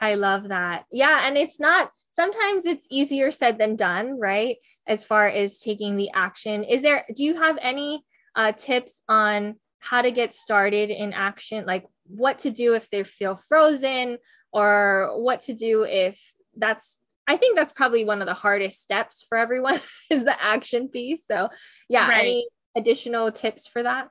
I 0.00 0.14
love 0.14 0.48
that. 0.48 0.86
Yeah 0.90 1.26
and 1.26 1.36
it's 1.36 1.60
not 1.60 1.92
sometimes 2.14 2.64
it's 2.64 2.86
easier 2.90 3.30
said 3.30 3.58
than 3.58 3.76
done, 3.76 4.18
right? 4.18 4.56
As 4.86 5.04
far 5.04 5.28
as 5.28 5.58
taking 5.58 5.96
the 5.96 6.10
action. 6.14 6.64
Is 6.64 6.82
there, 6.82 7.04
do 7.14 7.24
you 7.24 7.34
have 7.36 7.58
any 7.60 8.04
uh, 8.34 8.52
tips 8.52 9.02
on 9.08 9.56
how 9.80 10.02
to 10.02 10.10
get 10.10 10.34
started 10.34 10.90
in 10.90 11.12
action? 11.12 11.66
Like 11.66 11.86
what 12.06 12.40
to 12.40 12.50
do 12.50 12.74
if 12.74 12.88
they 12.90 13.04
feel 13.04 13.40
frozen 13.48 14.18
or 14.52 15.22
what 15.22 15.42
to 15.42 15.54
do 15.54 15.84
if 15.84 16.20
that's, 16.56 16.96
I 17.26 17.36
think 17.36 17.56
that's 17.56 17.72
probably 17.72 18.04
one 18.04 18.20
of 18.20 18.26
the 18.26 18.34
hardest 18.34 18.80
steps 18.80 19.24
for 19.28 19.36
everyone 19.36 19.80
is 20.10 20.24
the 20.24 20.42
action 20.42 20.88
piece. 20.88 21.24
So, 21.26 21.48
yeah, 21.88 22.08
right. 22.08 22.20
any 22.20 22.48
additional 22.76 23.32
tips 23.32 23.66
for 23.66 23.82
that? 23.82 24.08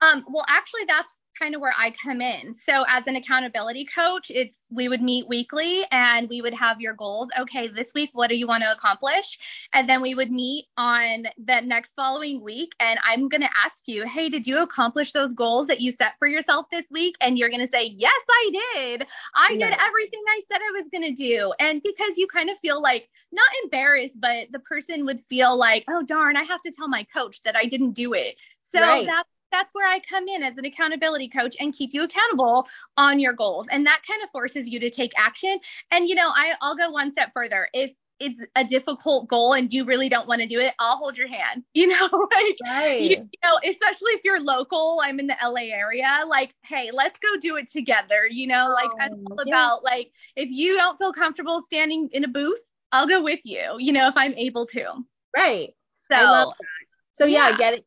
Um, 0.00 0.24
well, 0.28 0.44
actually, 0.48 0.84
that's 0.86 1.12
kind 1.38 1.54
of 1.54 1.60
where 1.60 1.74
I 1.76 1.92
come 2.02 2.20
in. 2.20 2.54
So 2.54 2.84
as 2.88 3.06
an 3.06 3.16
accountability 3.16 3.84
coach, 3.84 4.30
it's 4.30 4.66
we 4.70 4.88
would 4.88 5.02
meet 5.02 5.28
weekly 5.28 5.84
and 5.90 6.28
we 6.28 6.42
would 6.42 6.54
have 6.54 6.80
your 6.80 6.94
goals. 6.94 7.28
Okay, 7.38 7.68
this 7.68 7.94
week 7.94 8.10
what 8.12 8.28
do 8.28 8.36
you 8.36 8.46
want 8.46 8.62
to 8.62 8.72
accomplish? 8.72 9.38
And 9.72 9.88
then 9.88 10.02
we 10.02 10.14
would 10.14 10.30
meet 10.30 10.66
on 10.76 11.24
the 11.38 11.60
next 11.60 11.94
following 11.94 12.42
week 12.42 12.72
and 12.80 12.98
I'm 13.04 13.28
going 13.28 13.42
to 13.42 13.50
ask 13.64 13.86
you, 13.86 14.06
"Hey, 14.06 14.28
did 14.28 14.46
you 14.46 14.58
accomplish 14.58 15.12
those 15.12 15.32
goals 15.32 15.68
that 15.68 15.80
you 15.80 15.92
set 15.92 16.12
for 16.18 16.26
yourself 16.26 16.66
this 16.70 16.86
week?" 16.90 17.14
And 17.20 17.38
you're 17.38 17.50
going 17.50 17.66
to 17.66 17.68
say, 17.68 17.84
"Yes, 17.96 18.20
I 18.30 18.50
did. 18.74 19.06
I 19.34 19.52
did 19.52 19.74
everything 19.80 20.22
I 20.28 20.40
said 20.50 20.60
I 20.60 20.80
was 20.80 20.88
going 20.90 21.14
to 21.14 21.14
do." 21.14 21.52
And 21.60 21.82
because 21.82 22.16
you 22.18 22.26
kind 22.26 22.50
of 22.50 22.58
feel 22.58 22.80
like 22.82 23.08
not 23.32 23.48
embarrassed, 23.62 24.20
but 24.20 24.48
the 24.52 24.60
person 24.60 25.04
would 25.06 25.22
feel 25.28 25.56
like, 25.56 25.84
"Oh 25.88 26.02
darn, 26.02 26.36
I 26.36 26.44
have 26.44 26.62
to 26.62 26.72
tell 26.72 26.88
my 26.88 27.04
coach 27.14 27.42
that 27.42 27.56
I 27.56 27.66
didn't 27.66 27.92
do 27.92 28.14
it." 28.14 28.36
So 28.62 28.80
right. 28.80 29.06
that's 29.06 29.28
that's 29.50 29.72
where 29.74 29.88
I 29.88 30.00
come 30.08 30.28
in 30.28 30.42
as 30.42 30.56
an 30.56 30.64
accountability 30.64 31.28
coach 31.28 31.56
and 31.60 31.72
keep 31.72 31.92
you 31.92 32.04
accountable 32.04 32.66
on 32.96 33.20
your 33.20 33.32
goals. 33.32 33.66
And 33.70 33.86
that 33.86 34.02
kind 34.06 34.22
of 34.22 34.30
forces 34.30 34.68
you 34.68 34.80
to 34.80 34.90
take 34.90 35.12
action. 35.16 35.58
And, 35.90 36.08
you 36.08 36.14
know, 36.14 36.28
I, 36.28 36.52
I'll 36.60 36.76
go 36.76 36.90
one 36.90 37.12
step 37.12 37.30
further. 37.34 37.68
If 37.72 37.92
it's 38.20 38.44
a 38.56 38.64
difficult 38.64 39.28
goal 39.28 39.52
and 39.52 39.72
you 39.72 39.84
really 39.84 40.08
don't 40.08 40.26
want 40.26 40.40
to 40.40 40.48
do 40.48 40.58
it, 40.58 40.74
I'll 40.78 40.96
hold 40.96 41.16
your 41.16 41.28
hand. 41.28 41.64
You 41.74 41.86
know, 41.86 42.08
like, 42.34 42.56
right. 42.64 43.00
you, 43.00 43.08
you, 43.10 43.38
know, 43.44 43.58
especially 43.64 44.12
if 44.12 44.22
you're 44.24 44.40
local, 44.40 45.00
I'm 45.04 45.20
in 45.20 45.28
the 45.28 45.36
LA 45.40 45.72
area, 45.72 46.24
like, 46.26 46.52
hey, 46.64 46.90
let's 46.92 47.20
go 47.20 47.38
do 47.40 47.56
it 47.56 47.70
together. 47.70 48.26
You 48.28 48.48
know, 48.48 48.74
like, 48.74 48.90
oh, 48.92 48.98
I'm 49.00 49.24
all 49.30 49.44
yeah. 49.46 49.54
about, 49.54 49.84
like, 49.84 50.10
if 50.34 50.50
you 50.50 50.76
don't 50.76 50.98
feel 50.98 51.12
comfortable 51.12 51.62
standing 51.66 52.08
in 52.12 52.24
a 52.24 52.28
booth, 52.28 52.58
I'll 52.90 53.06
go 53.06 53.22
with 53.22 53.40
you, 53.44 53.76
you 53.78 53.92
know, 53.92 54.08
if 54.08 54.16
I'm 54.16 54.34
able 54.34 54.66
to. 54.66 55.04
Right. 55.36 55.70
So, 56.10 56.52
so 57.12 57.26
yeah, 57.26 57.50
yeah, 57.50 57.56
get 57.56 57.74
it 57.74 57.84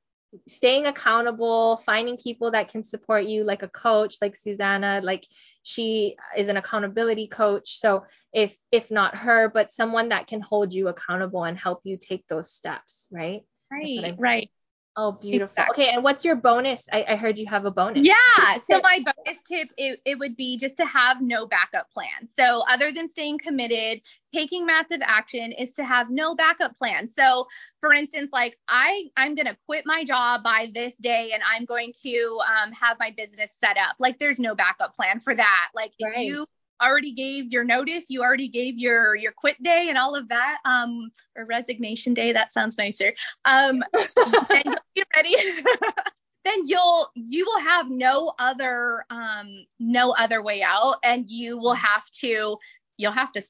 staying 0.47 0.85
accountable, 0.85 1.77
finding 1.85 2.17
people 2.17 2.51
that 2.51 2.69
can 2.69 2.83
support 2.83 3.25
you, 3.25 3.43
like 3.43 3.63
a 3.63 3.67
coach, 3.67 4.17
like 4.21 4.35
Suzanna, 4.35 5.01
like 5.03 5.25
she 5.63 6.15
is 6.38 6.47
an 6.47 6.57
accountability 6.57 7.27
coach. 7.27 7.79
So 7.79 8.05
if 8.33 8.57
if 8.71 8.89
not 8.89 9.17
her, 9.17 9.50
but 9.50 9.71
someone 9.71 10.09
that 10.09 10.27
can 10.27 10.41
hold 10.41 10.73
you 10.73 10.88
accountable 10.88 11.43
and 11.43 11.57
help 11.57 11.81
you 11.83 11.97
take 11.97 12.27
those 12.27 12.51
steps, 12.51 13.07
right? 13.11 13.41
Right, 13.71 14.15
right. 14.17 14.51
Oh, 14.98 15.13
beautiful. 15.13 15.53
Exactly. 15.57 15.86
Okay, 15.86 15.93
and 15.93 16.03
what's 16.03 16.25
your 16.25 16.36
bonus? 16.36 16.86
I, 16.91 17.05
I, 17.10 17.15
heard 17.15 17.38
you 17.38 17.45
have 17.48 17.63
a 17.63 17.71
bonus. 17.71 18.05
Yeah. 18.05 18.55
So 18.69 18.81
my 18.81 19.00
bonus 19.00 19.39
tip 19.48 19.69
it, 19.77 20.01
it 20.05 20.19
would 20.19 20.36
be 20.36 20.57
just 20.57 20.75
to 20.77 20.86
have 20.86 21.21
no 21.21 21.48
backup 21.48 21.89
plan. 21.91 22.27
So 22.36 22.63
other 22.69 22.91
than 22.91 23.10
staying 23.10 23.39
committed, 23.39 24.01
taking 24.33 24.65
massive 24.65 25.00
action 25.01 25.53
is 25.53 25.71
to 25.74 25.86
have 25.86 26.10
no 26.10 26.36
backup 26.36 26.75
plan. 26.77 27.07
So 27.07 27.48
for 27.79 27.93
instance, 27.93 28.31
like 28.33 28.57
I 28.67 29.05
I'm 29.15 29.33
gonna 29.33 29.55
quit 29.65 29.86
my 29.86 30.03
job 30.03 30.43
by 30.43 30.69
this 30.74 30.93
day 31.00 31.31
and 31.33 31.41
I'm 31.50 31.63
going 31.63 31.93
to 32.03 32.39
um, 32.45 32.74
have 32.74 32.98
my 33.00 33.13
business 33.15 33.51
set 33.63 33.77
up. 33.77 33.95
Like 33.98 34.19
there's 34.19 34.39
no 34.39 34.55
backup 34.55 34.93
plan 34.95 35.21
for 35.21 35.33
that. 35.33 35.69
Like 35.74 35.93
right. 36.03 36.17
if 36.17 36.25
you 36.25 36.48
already 36.81 37.13
gave 37.13 37.51
your 37.51 37.63
notice, 37.63 38.05
you 38.09 38.21
already 38.21 38.47
gave 38.47 38.77
your 38.77 39.15
your 39.15 39.31
quit 39.31 39.61
day 39.63 39.88
and 39.89 39.97
all 39.97 40.15
of 40.15 40.29
that, 40.29 40.59
um, 40.65 41.11
or 41.35 41.45
resignation 41.45 42.13
day. 42.13 42.33
That 42.33 42.53
sounds 42.53 42.77
nicer. 42.77 43.13
Um, 43.45 43.83
then 44.50 44.63
you'll 44.65 44.75
be 44.95 45.03
ready. 45.15 45.35
then 46.45 46.61
you'll 46.65 47.09
you 47.15 47.45
will 47.45 47.59
have 47.59 47.89
no 47.89 48.33
other 48.39 49.05
um 49.09 49.65
no 49.79 50.11
other 50.11 50.41
way 50.41 50.63
out, 50.63 50.97
and 51.03 51.29
you 51.29 51.57
will 51.57 51.73
have 51.75 52.09
to 52.21 52.57
you'll 52.97 53.11
have 53.11 53.31
to 53.33 53.41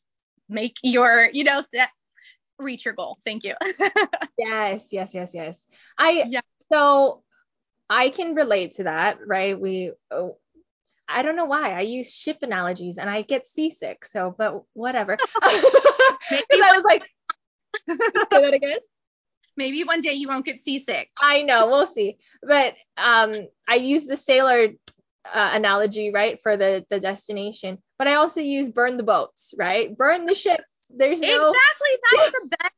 make 0.49 0.77
your 0.83 1.29
you 1.31 1.43
know 1.43 1.63
that 1.73 1.89
reach 2.59 2.85
your 2.85 2.93
goal. 2.93 3.17
Thank 3.25 3.43
you. 3.43 3.55
yes, 4.37 4.85
yes, 4.91 5.13
yes, 5.13 5.31
yes. 5.33 5.65
I 5.97 6.25
Yeah. 6.29 6.41
so 6.71 7.23
I 7.89 8.09
can 8.09 8.35
relate 8.35 8.75
to 8.75 8.83
that, 8.83 9.19
right? 9.25 9.59
We 9.59 9.91
oh, 10.11 10.37
I 11.13 11.21
don't 11.21 11.35
know 11.35 11.45
why 11.45 11.73
I 11.73 11.81
use 11.81 12.13
ship 12.13 12.39
analogies 12.41 12.97
and 12.97 13.09
I 13.09 13.21
get 13.21 13.47
seasick. 13.47 14.05
So, 14.05 14.33
but 14.37 14.63
whatever. 14.73 15.17
Because 16.29 16.45
Maybe 16.49 16.63
I 16.63 16.75
was 16.75 16.83
like, 16.83 17.03
say 17.89 18.41
that 18.41 18.53
again. 18.53 18.77
maybe 19.57 19.83
one 19.83 19.99
day 19.99 20.13
you 20.13 20.27
won't 20.29 20.45
get 20.45 20.61
seasick. 20.61 21.09
I 21.19 21.41
know, 21.41 21.67
we'll 21.67 21.85
see. 21.85 22.17
But 22.41 22.75
um, 22.95 23.47
I 23.67 23.75
use 23.75 24.05
the 24.05 24.15
sailor 24.15 24.69
uh, 25.25 25.49
analogy, 25.53 26.11
right, 26.13 26.39
for 26.41 26.55
the 26.55 26.85
the 26.89 26.99
destination. 26.99 27.79
But 27.97 28.07
I 28.07 28.15
also 28.15 28.39
use 28.39 28.69
burn 28.69 28.97
the 28.97 29.03
boats, 29.03 29.53
right? 29.57 29.95
Burn 29.95 30.25
the 30.25 30.35
ships. 30.35 30.73
There's 30.89 31.19
no. 31.19 31.27
Exactly. 31.27 32.17
That's 32.17 32.31
the 32.31 32.57
best 32.59 32.73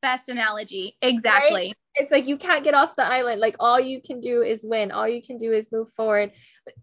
best 0.00 0.28
analogy. 0.28 0.96
Exactly. 1.02 1.74
It's 1.94 2.10
like 2.10 2.26
you 2.26 2.36
can't 2.38 2.64
get 2.64 2.74
off 2.74 2.96
the 2.96 3.04
island. 3.04 3.40
Like 3.40 3.56
all 3.60 3.78
you 3.78 4.00
can 4.00 4.20
do 4.20 4.42
is 4.42 4.64
win. 4.64 4.90
All 4.90 5.08
you 5.08 5.22
can 5.22 5.38
do 5.38 5.52
is 5.52 5.70
move 5.70 5.92
forward. 5.96 6.32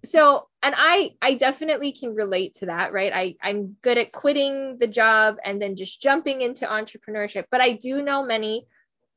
So, 0.03 0.48
and 0.63 0.74
I 0.77 1.12
I 1.22 1.36
definitely 1.36 1.91
can 1.91 2.15
relate 2.15 2.55
to 2.55 2.67
that, 2.67 2.91
right? 2.93 3.12
I 3.13 3.36
I'm 3.41 3.75
good 3.81 3.98
at 3.98 4.12
quitting 4.12 4.77
the 4.79 4.88
job 4.88 5.38
and 5.43 5.62
then 5.62 5.75
just 5.75 6.01
jumping 6.01 6.41
into 6.41 6.65
entrepreneurship. 6.65 7.46
But 7.51 7.62
I 7.62 7.74
do 7.74 8.01
know 8.01 8.24
many 8.25 8.65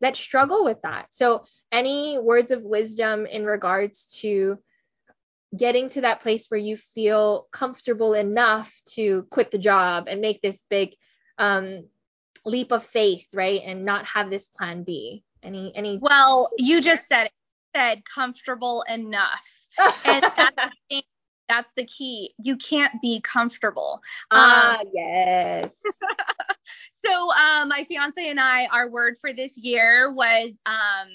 that 0.00 0.16
struggle 0.16 0.64
with 0.64 0.82
that. 0.82 1.06
So, 1.10 1.44
any 1.72 2.18
words 2.18 2.50
of 2.50 2.62
wisdom 2.62 3.26
in 3.26 3.44
regards 3.44 4.18
to 4.20 4.58
getting 5.56 5.88
to 5.88 6.02
that 6.02 6.20
place 6.20 6.46
where 6.48 6.60
you 6.60 6.76
feel 6.76 7.46
comfortable 7.52 8.12
enough 8.12 8.74
to 8.94 9.26
quit 9.30 9.50
the 9.50 9.58
job 9.58 10.06
and 10.08 10.20
make 10.20 10.42
this 10.42 10.62
big 10.68 10.90
um, 11.38 11.84
leap 12.44 12.72
of 12.72 12.84
faith, 12.84 13.26
right? 13.32 13.60
And 13.64 13.84
not 13.84 14.06
have 14.06 14.30
this 14.30 14.48
plan 14.48 14.82
B. 14.82 15.22
Any 15.42 15.72
any 15.74 15.98
Well, 16.00 16.50
you 16.58 16.80
just 16.80 17.06
said 17.08 17.30
said 17.74 18.02
comfortable 18.04 18.84
enough. 18.88 19.46
And 20.04 20.22
that's 20.36 20.56
the. 20.90 21.04
That's 21.46 21.70
the 21.76 21.84
key. 21.84 22.34
You 22.42 22.56
can't 22.56 22.92
be 23.02 23.20
comfortable. 23.20 24.00
ah 24.30 24.78
Um, 24.78 24.86
yes. 24.94 25.74
so 27.04 27.30
um 27.32 27.68
my 27.68 27.84
fiance 27.86 28.28
and 28.28 28.40
I, 28.40 28.66
our 28.72 28.90
word 28.90 29.16
for 29.20 29.32
this 29.32 29.56
year 29.56 30.12
was 30.12 30.52
um 30.64 31.08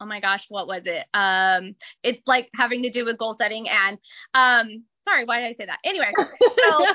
oh 0.00 0.06
my 0.06 0.20
gosh, 0.20 0.46
what 0.48 0.68
was 0.68 0.82
it? 0.84 1.04
Um 1.14 1.74
it's 2.02 2.22
like 2.26 2.48
having 2.54 2.84
to 2.84 2.90
do 2.90 3.04
with 3.04 3.18
goal 3.18 3.34
setting 3.36 3.68
and 3.68 3.98
um 4.34 4.84
sorry, 5.08 5.24
why 5.24 5.40
did 5.40 5.46
I 5.48 5.54
say 5.54 5.66
that? 5.66 5.78
Anyway, 5.84 6.12
so 6.70 6.86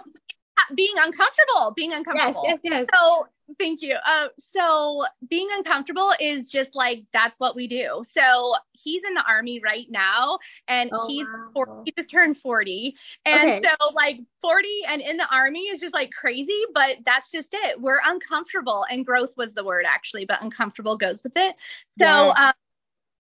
being 0.76 0.94
uncomfortable, 0.98 1.74
being 1.76 1.94
uncomfortable. 1.94 2.44
yes, 2.44 2.62
yes. 2.64 2.64
yes. 2.64 2.88
So 2.94 3.28
thank 3.60 3.82
you. 3.82 3.96
Uh, 4.06 4.28
so 4.54 5.06
being 5.30 5.48
uncomfortable 5.52 6.12
is 6.20 6.52
just 6.52 6.76
like 6.76 7.04
that's 7.14 7.40
what 7.40 7.56
we 7.56 7.68
do. 7.68 8.02
So 8.04 8.54
he's 8.74 9.02
in 9.08 9.14
the 9.14 9.24
army 9.28 9.62
right 9.64 9.88
now, 9.90 10.40
and 10.68 10.92
Oh, 10.92 11.08
he's 11.08 11.28
wow. 11.28 11.54
40, 11.54 11.72
he 11.86 11.94
just 11.98 12.10
turned 12.10 12.38
40, 12.38 12.96
and 13.26 13.54
Okay. 13.54 13.62
so 13.64 13.70
like 13.94 14.20
40 14.42 14.68
and 14.88 15.02
in 15.02 15.18
the 15.18 15.28
army 15.34 15.62
is 15.62 15.80
just 15.80 15.94
like 15.94 16.12
crazy. 16.12 16.62
But 16.74 16.98
that's 17.06 17.32
just 17.32 17.50
it. 17.54 17.80
We're 17.82 18.00
uncomfortable, 18.06 18.86
and 18.90 19.06
growth 19.06 19.34
was 19.38 19.54
the 19.54 19.64
word 19.64 19.86
actually, 19.88 20.26
but 20.26 20.42
uncomfortable 20.42 20.98
goes 20.98 21.24
with 21.24 21.34
it. 21.36 21.56
So 22.00 22.08
Yes. 22.08 22.36
um, 22.36 22.54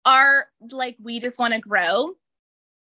our 0.05 0.47
like 0.71 0.97
we 1.01 1.19
just 1.19 1.39
want 1.39 1.53
to 1.53 1.59
grow 1.59 2.15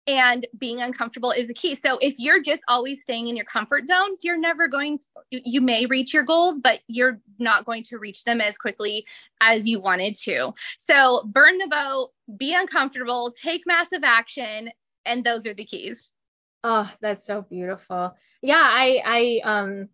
and 0.06 0.46
being 0.58 0.80
uncomfortable 0.80 1.30
is 1.30 1.46
the 1.46 1.54
key. 1.54 1.78
So 1.82 1.98
if 1.98 2.14
you're 2.18 2.42
just 2.42 2.62
always 2.66 2.98
staying 3.02 3.28
in 3.28 3.36
your 3.36 3.44
comfort 3.44 3.86
zone, 3.86 4.16
you're 4.20 4.38
never 4.38 4.66
going 4.66 4.98
to, 4.98 5.04
you, 5.30 5.60
may 5.60 5.86
reach 5.86 6.12
your 6.12 6.24
goals, 6.24 6.58
but 6.62 6.80
you're 6.88 7.20
not 7.38 7.64
going 7.64 7.84
to 7.84 7.98
reach 7.98 8.24
them 8.24 8.40
as 8.40 8.58
quickly 8.58 9.06
as 9.40 9.68
you 9.68 9.80
wanted 9.80 10.16
to. 10.16 10.54
So 10.78 11.22
burn 11.26 11.58
the 11.58 11.68
boat, 11.68 12.10
be 12.36 12.54
uncomfortable, 12.54 13.32
take 13.40 13.62
massive 13.66 14.02
action, 14.02 14.70
and 15.04 15.24
those 15.24 15.46
are 15.46 15.54
the 15.54 15.64
keys. 15.64 16.08
Oh, 16.64 16.90
that's 17.00 17.26
so 17.26 17.42
beautiful. 17.42 18.16
Yeah, 18.40 18.62
I 18.62 19.02
I 19.04 19.40
um 19.44 19.88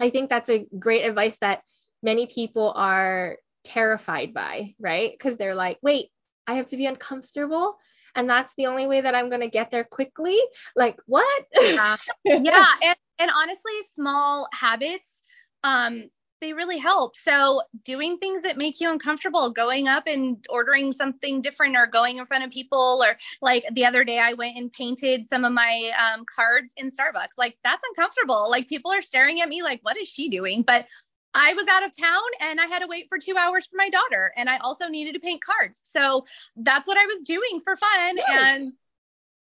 I 0.00 0.10
think 0.10 0.30
that's 0.30 0.50
a 0.50 0.66
great 0.78 1.04
advice 1.04 1.36
that 1.38 1.62
many 2.02 2.26
people 2.26 2.72
are 2.74 3.38
terrified 3.64 4.34
by, 4.34 4.74
right? 4.80 5.12
Because 5.12 5.36
they're 5.36 5.54
like, 5.54 5.78
wait, 5.82 6.10
I 6.46 6.54
have 6.54 6.68
to 6.68 6.76
be 6.76 6.86
uncomfortable. 6.86 7.76
And 8.14 8.28
that's 8.28 8.54
the 8.56 8.66
only 8.66 8.86
way 8.86 9.00
that 9.00 9.14
I'm 9.14 9.30
gonna 9.30 9.48
get 9.48 9.70
there 9.70 9.84
quickly. 9.84 10.38
Like, 10.76 10.98
what? 11.06 11.44
Yeah. 11.60 11.96
yeah, 12.24 12.66
and, 12.82 12.96
and 13.18 13.30
honestly, 13.34 13.72
small 13.94 14.48
habits, 14.52 15.22
um, 15.64 16.10
they 16.42 16.52
really 16.52 16.78
help. 16.78 17.16
So 17.16 17.62
doing 17.84 18.18
things 18.18 18.42
that 18.42 18.58
make 18.58 18.80
you 18.80 18.90
uncomfortable, 18.90 19.50
going 19.52 19.86
up 19.86 20.04
and 20.06 20.44
ordering 20.50 20.92
something 20.92 21.40
different, 21.40 21.76
or 21.76 21.86
going 21.86 22.18
in 22.18 22.26
front 22.26 22.44
of 22.44 22.50
people, 22.50 23.02
or 23.02 23.16
like 23.40 23.64
the 23.72 23.86
other 23.86 24.04
day 24.04 24.18
I 24.18 24.34
went 24.34 24.58
and 24.58 24.70
painted 24.72 25.28
some 25.28 25.44
of 25.44 25.52
my 25.52 25.92
um, 25.96 26.26
cards 26.34 26.72
in 26.76 26.90
Starbucks. 26.90 27.38
Like 27.38 27.56
that's 27.62 27.82
uncomfortable. 27.90 28.50
Like 28.50 28.68
people 28.68 28.92
are 28.92 29.02
staring 29.02 29.40
at 29.40 29.48
me 29.48 29.62
like, 29.62 29.80
what 29.82 29.96
is 29.96 30.08
she 30.08 30.28
doing? 30.28 30.62
But 30.62 30.86
I 31.34 31.54
was 31.54 31.66
out 31.68 31.84
of 31.84 31.96
town 31.96 32.22
and 32.40 32.60
I 32.60 32.66
had 32.66 32.80
to 32.80 32.86
wait 32.86 33.06
for 33.08 33.18
two 33.18 33.36
hours 33.36 33.66
for 33.66 33.76
my 33.76 33.88
daughter, 33.88 34.32
and 34.36 34.48
I 34.48 34.58
also 34.58 34.88
needed 34.88 35.14
to 35.14 35.20
paint 35.20 35.42
cards. 35.44 35.80
So 35.84 36.24
that's 36.56 36.86
what 36.86 36.98
I 36.98 37.06
was 37.06 37.22
doing 37.26 37.60
for 37.64 37.76
fun, 37.76 38.16
Nice. 38.16 38.26
and 38.28 38.72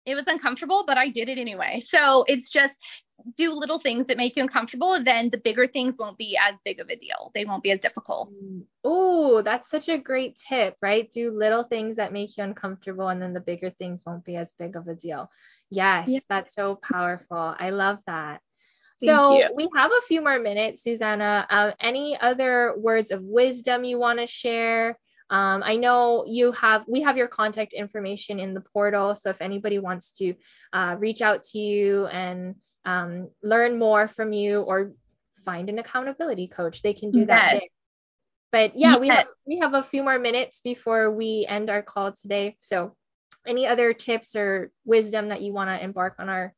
it 0.05 0.15
was 0.15 0.25
uncomfortable, 0.27 0.83
but 0.85 0.97
I 0.97 1.09
did 1.09 1.29
it 1.29 1.37
anyway. 1.37 1.81
So 1.85 2.25
it's 2.27 2.49
just 2.49 2.77
do 3.37 3.53
little 3.53 3.79
things 3.79 4.07
that 4.07 4.17
make 4.17 4.35
you 4.35 4.43
uncomfortable, 4.43 5.01
then 5.03 5.29
the 5.29 5.37
bigger 5.37 5.67
things 5.67 5.95
won't 5.97 6.17
be 6.17 6.37
as 6.37 6.55
big 6.65 6.79
of 6.79 6.89
a 6.89 6.95
deal. 6.95 7.31
They 7.33 7.45
won't 7.45 7.63
be 7.63 7.71
as 7.71 7.79
difficult. 7.79 8.29
Oh, 8.83 9.41
that's 9.41 9.69
such 9.69 9.87
a 9.87 9.97
great 9.97 10.35
tip, 10.35 10.75
right? 10.81 11.09
Do 11.09 11.31
little 11.31 11.63
things 11.63 11.95
that 11.95 12.11
make 12.11 12.37
you 12.37 12.43
uncomfortable, 12.43 13.07
and 13.07 13.21
then 13.21 13.33
the 13.33 13.39
bigger 13.39 13.69
things 13.69 14.03
won't 14.05 14.25
be 14.25 14.35
as 14.35 14.51
big 14.59 14.75
of 14.75 14.87
a 14.87 14.95
deal. 14.95 15.31
Yes, 15.69 16.09
Yeah. 16.09 16.19
that's 16.27 16.53
so 16.53 16.75
powerful. 16.75 17.55
I 17.57 17.69
love 17.69 17.99
that. 18.07 18.41
So 19.03 19.39
you. 19.39 19.49
we 19.55 19.69
have 19.75 19.91
a 19.91 20.01
few 20.07 20.21
more 20.21 20.39
minutes, 20.39 20.83
Suzanna. 20.83 21.45
Uh, 21.49 21.71
any 21.79 22.17
other 22.19 22.75
words 22.77 23.11
of 23.11 23.21
wisdom 23.23 23.83
you 23.83 23.99
want 23.99 24.19
to 24.19 24.27
share? 24.27 24.97
Um, 25.29 25.63
I 25.63 25.77
know 25.77 26.25
you 26.27 26.51
have 26.51 26.83
we 26.87 27.01
have 27.01 27.17
your 27.17 27.27
contact 27.27 27.73
information 27.73 28.39
in 28.39 28.53
the 28.53 28.61
portal, 28.61 29.15
so 29.15 29.29
if 29.29 29.41
anybody 29.41 29.79
wants 29.79 30.11
to 30.17 30.35
uh, 30.73 30.95
reach 30.99 31.21
out 31.21 31.43
to 31.51 31.59
you 31.59 32.05
and 32.07 32.55
um, 32.85 33.29
learn 33.41 33.79
more 33.79 34.07
from 34.07 34.33
you 34.33 34.61
or 34.61 34.93
find 35.45 35.69
an 35.69 35.79
accountability 35.79 36.47
coach, 36.47 36.81
they 36.81 36.93
can 36.93 37.11
do 37.11 37.25
that 37.25 37.51
there. 37.51 37.61
But 38.51 38.77
yeah, 38.77 38.97
we 38.97 39.07
have 39.09 39.27
we 39.47 39.59
have 39.59 39.73
a 39.73 39.81
few 39.81 40.03
more 40.03 40.19
minutes 40.19 40.61
before 40.61 41.11
we 41.11 41.45
end 41.49 41.69
our 41.69 41.81
call 41.81 42.11
today. 42.11 42.55
So 42.59 42.95
any 43.47 43.65
other 43.65 43.93
tips 43.93 44.35
or 44.35 44.71
wisdom 44.85 45.29
that 45.29 45.41
you 45.41 45.53
want 45.53 45.69
to 45.69 45.83
embark 45.83 46.15
on 46.19 46.29
our 46.29 46.53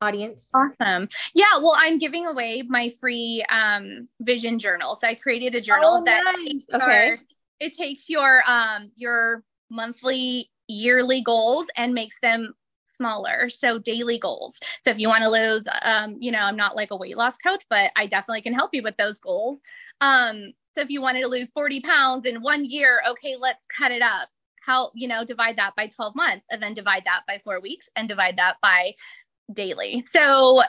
audience? 0.00 0.46
Awesome. 0.54 1.08
Yeah, 1.34 1.58
well, 1.58 1.74
I'm 1.76 1.98
giving 1.98 2.26
away 2.26 2.62
my 2.68 2.90
free 3.00 3.44
um, 3.50 4.08
vision 4.20 4.58
journal. 4.58 4.96
So 4.96 5.06
I 5.06 5.14
created 5.14 5.54
a 5.54 5.60
journal 5.60 5.98
Oh, 5.98 6.04
that 6.04 6.22
nice. 6.24 6.66
takes 6.66 6.66
Okay. 6.72 7.06
your, 7.06 7.18
it 7.60 7.72
takes 7.74 8.08
your 8.08 8.42
um 8.46 8.90
your 8.96 9.44
monthly, 9.70 10.50
yearly 10.68 11.22
goals 11.22 11.66
and 11.76 11.94
makes 11.94 12.18
them 12.20 12.54
smaller. 12.96 13.48
So 13.48 13.78
daily 13.78 14.18
goals. 14.18 14.58
So 14.84 14.90
if 14.90 14.98
you 14.98 15.08
want 15.08 15.22
to 15.24 15.30
lose, 15.30 15.62
um, 15.82 16.16
you 16.20 16.32
know, 16.32 16.40
I'm 16.40 16.56
not 16.56 16.76
like 16.76 16.90
a 16.90 16.96
weight 16.96 17.16
loss 17.16 17.36
coach, 17.38 17.64
but 17.70 17.92
I 17.96 18.06
definitely 18.06 18.42
can 18.42 18.54
help 18.54 18.74
you 18.74 18.82
with 18.82 18.96
those 18.96 19.20
goals. 19.20 19.58
Um, 20.00 20.52
so 20.74 20.82
if 20.82 20.90
you 20.90 21.00
wanted 21.00 21.22
to 21.22 21.28
lose 21.28 21.50
40 21.50 21.80
pounds 21.80 22.26
in 22.26 22.42
one 22.42 22.64
year, 22.64 23.00
okay, 23.10 23.36
let's 23.36 23.60
cut 23.76 23.92
it 23.92 24.02
up. 24.02 24.28
How, 24.62 24.90
you 24.94 25.08
know, 25.08 25.24
divide 25.24 25.56
that 25.56 25.74
by 25.76 25.86
12 25.86 26.14
months 26.14 26.46
and 26.50 26.62
then 26.62 26.74
divide 26.74 27.04
that 27.06 27.22
by 27.26 27.40
four 27.42 27.60
weeks 27.60 27.88
and 27.96 28.08
divide 28.08 28.36
that 28.36 28.56
by 28.62 28.94
daily. 29.54 30.04
So 30.14 30.62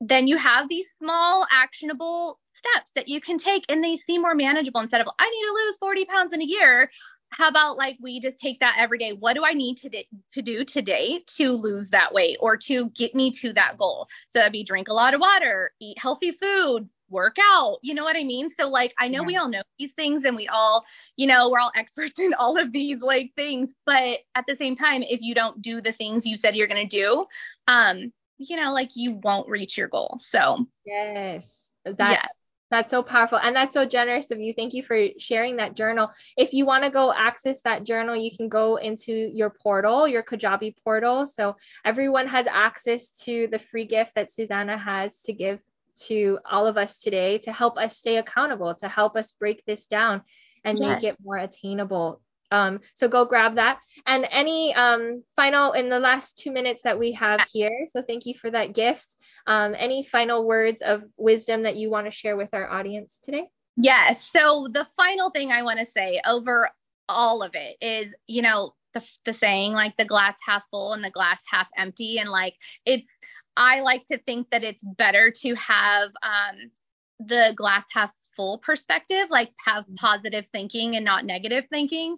then 0.00 0.26
you 0.26 0.36
have 0.36 0.68
these 0.68 0.86
small 0.98 1.46
actionable 1.50 2.38
steps 2.58 2.90
that 2.94 3.08
you 3.08 3.20
can 3.20 3.38
take 3.38 3.64
and 3.68 3.82
they 3.82 3.98
seem 4.06 4.22
more 4.22 4.34
manageable 4.34 4.80
instead 4.80 5.00
of 5.00 5.08
I 5.18 5.28
need 5.28 5.46
to 5.46 5.66
lose 5.66 5.76
40 5.78 6.04
pounds 6.06 6.32
in 6.32 6.40
a 6.40 6.44
year. 6.44 6.90
How 7.32 7.48
about 7.48 7.76
like 7.76 7.96
we 8.00 8.20
just 8.20 8.38
take 8.38 8.60
that 8.60 8.76
every 8.78 8.98
day? 8.98 9.12
What 9.12 9.34
do 9.34 9.44
I 9.44 9.52
need 9.52 9.78
to, 9.78 9.88
d- 9.88 10.06
to 10.34 10.42
do 10.42 10.64
today 10.64 11.24
to 11.38 11.50
lose 11.50 11.90
that 11.90 12.12
weight 12.12 12.36
or 12.40 12.56
to 12.58 12.90
get 12.90 13.14
me 13.14 13.30
to 13.32 13.52
that 13.54 13.78
goal? 13.78 14.06
So 14.28 14.38
that'd 14.38 14.52
be 14.52 14.64
drink 14.64 14.88
a 14.88 14.94
lot 14.94 15.14
of 15.14 15.20
water, 15.20 15.72
eat 15.80 15.98
healthy 15.98 16.32
food, 16.32 16.88
work 17.08 17.36
out. 17.40 17.78
You 17.82 17.94
know 17.94 18.04
what 18.04 18.16
I 18.16 18.24
mean? 18.24 18.50
So 18.50 18.68
like 18.68 18.92
I 18.98 19.08
know 19.08 19.22
we 19.22 19.36
all 19.36 19.48
know 19.48 19.62
these 19.78 19.94
things 19.94 20.24
and 20.24 20.36
we 20.36 20.48
all, 20.48 20.84
you 21.16 21.26
know, 21.26 21.50
we're 21.50 21.60
all 21.60 21.72
experts 21.76 22.18
in 22.18 22.34
all 22.34 22.58
of 22.58 22.72
these 22.72 23.00
like 23.00 23.32
things, 23.36 23.74
but 23.86 24.20
at 24.34 24.44
the 24.46 24.56
same 24.56 24.74
time, 24.76 25.02
if 25.02 25.20
you 25.22 25.34
don't 25.34 25.62
do 25.62 25.80
the 25.80 25.92
things 25.92 26.26
you 26.26 26.36
said 26.36 26.54
you're 26.54 26.68
gonna 26.68 26.86
do, 26.86 27.26
um, 27.66 28.12
you 28.38 28.56
know, 28.56 28.72
like 28.72 28.90
you 28.94 29.12
won't 29.22 29.48
reach 29.48 29.78
your 29.78 29.88
goal. 29.88 30.18
So 30.20 30.66
Yes. 30.84 31.68
That 31.84 31.96
yeah. 31.98 32.26
That's 32.72 32.90
so 32.90 33.02
powerful 33.02 33.38
and 33.38 33.54
that's 33.54 33.74
so 33.74 33.84
generous 33.84 34.30
of 34.30 34.40
you. 34.40 34.54
Thank 34.54 34.72
you 34.72 34.82
for 34.82 35.08
sharing 35.18 35.56
that 35.56 35.76
journal. 35.76 36.10
If 36.38 36.54
you 36.54 36.64
want 36.64 36.84
to 36.84 36.90
go 36.90 37.12
access 37.12 37.60
that 37.60 37.84
journal, 37.84 38.16
you 38.16 38.34
can 38.34 38.48
go 38.48 38.76
into 38.76 39.12
your 39.12 39.50
portal, 39.50 40.08
your 40.08 40.22
Kajabi 40.22 40.74
portal. 40.82 41.26
So 41.26 41.56
everyone 41.84 42.28
has 42.28 42.46
access 42.46 43.10
to 43.24 43.46
the 43.52 43.58
free 43.58 43.84
gift 43.84 44.14
that 44.14 44.32
Suzanna 44.32 44.78
has 44.78 45.20
to 45.24 45.34
give 45.34 45.60
to 46.06 46.38
all 46.50 46.66
of 46.66 46.78
us 46.78 46.96
today 46.96 47.36
to 47.40 47.52
help 47.52 47.76
us 47.76 47.98
stay 47.98 48.16
accountable, 48.16 48.74
to 48.76 48.88
help 48.88 49.16
us 49.16 49.32
break 49.32 49.62
this 49.66 49.84
down 49.84 50.22
and 50.64 50.78
yes. 50.78 51.02
make 51.02 51.12
it 51.12 51.18
more 51.22 51.36
attainable. 51.36 52.22
Um, 52.52 52.80
so 52.94 53.08
go 53.08 53.24
grab 53.24 53.56
that. 53.56 53.78
And 54.06 54.26
any 54.30 54.74
um, 54.74 55.24
final 55.34 55.72
in 55.72 55.88
the 55.88 55.98
last 55.98 56.36
two 56.36 56.52
minutes 56.52 56.82
that 56.82 56.98
we 56.98 57.12
have 57.12 57.40
here. 57.52 57.86
So 57.90 58.02
thank 58.02 58.26
you 58.26 58.34
for 58.34 58.50
that 58.50 58.74
gift. 58.74 59.16
Um, 59.46 59.74
any 59.76 60.04
final 60.04 60.46
words 60.46 60.82
of 60.82 61.02
wisdom 61.16 61.62
that 61.62 61.76
you 61.76 61.90
want 61.90 62.06
to 62.06 62.12
share 62.12 62.36
with 62.36 62.50
our 62.52 62.70
audience 62.70 63.18
today? 63.22 63.48
Yes. 63.76 64.22
So 64.32 64.68
the 64.70 64.86
final 64.96 65.30
thing 65.30 65.50
I 65.50 65.62
want 65.62 65.80
to 65.80 65.86
say 65.96 66.20
over 66.28 66.68
all 67.08 67.42
of 67.42 67.54
it 67.54 67.76
is, 67.80 68.14
you 68.26 68.42
know, 68.42 68.74
the, 68.92 69.02
the 69.24 69.32
saying 69.32 69.72
like 69.72 69.96
the 69.96 70.04
glass 70.04 70.36
half 70.46 70.64
full 70.70 70.92
and 70.92 71.02
the 71.02 71.10
glass 71.10 71.40
half 71.50 71.68
empty. 71.76 72.18
And 72.18 72.28
like 72.28 72.54
it's, 72.84 73.10
I 73.56 73.80
like 73.80 74.06
to 74.10 74.18
think 74.18 74.50
that 74.50 74.62
it's 74.62 74.84
better 74.84 75.32
to 75.42 75.54
have 75.54 76.10
um, 76.22 76.70
the 77.18 77.54
glass 77.56 77.84
half 77.90 78.12
full 78.36 78.58
perspective, 78.58 79.26
like 79.30 79.50
have 79.64 79.84
positive 79.96 80.46
thinking 80.52 80.96
and 80.96 81.04
not 81.04 81.24
negative 81.24 81.64
thinking. 81.70 82.16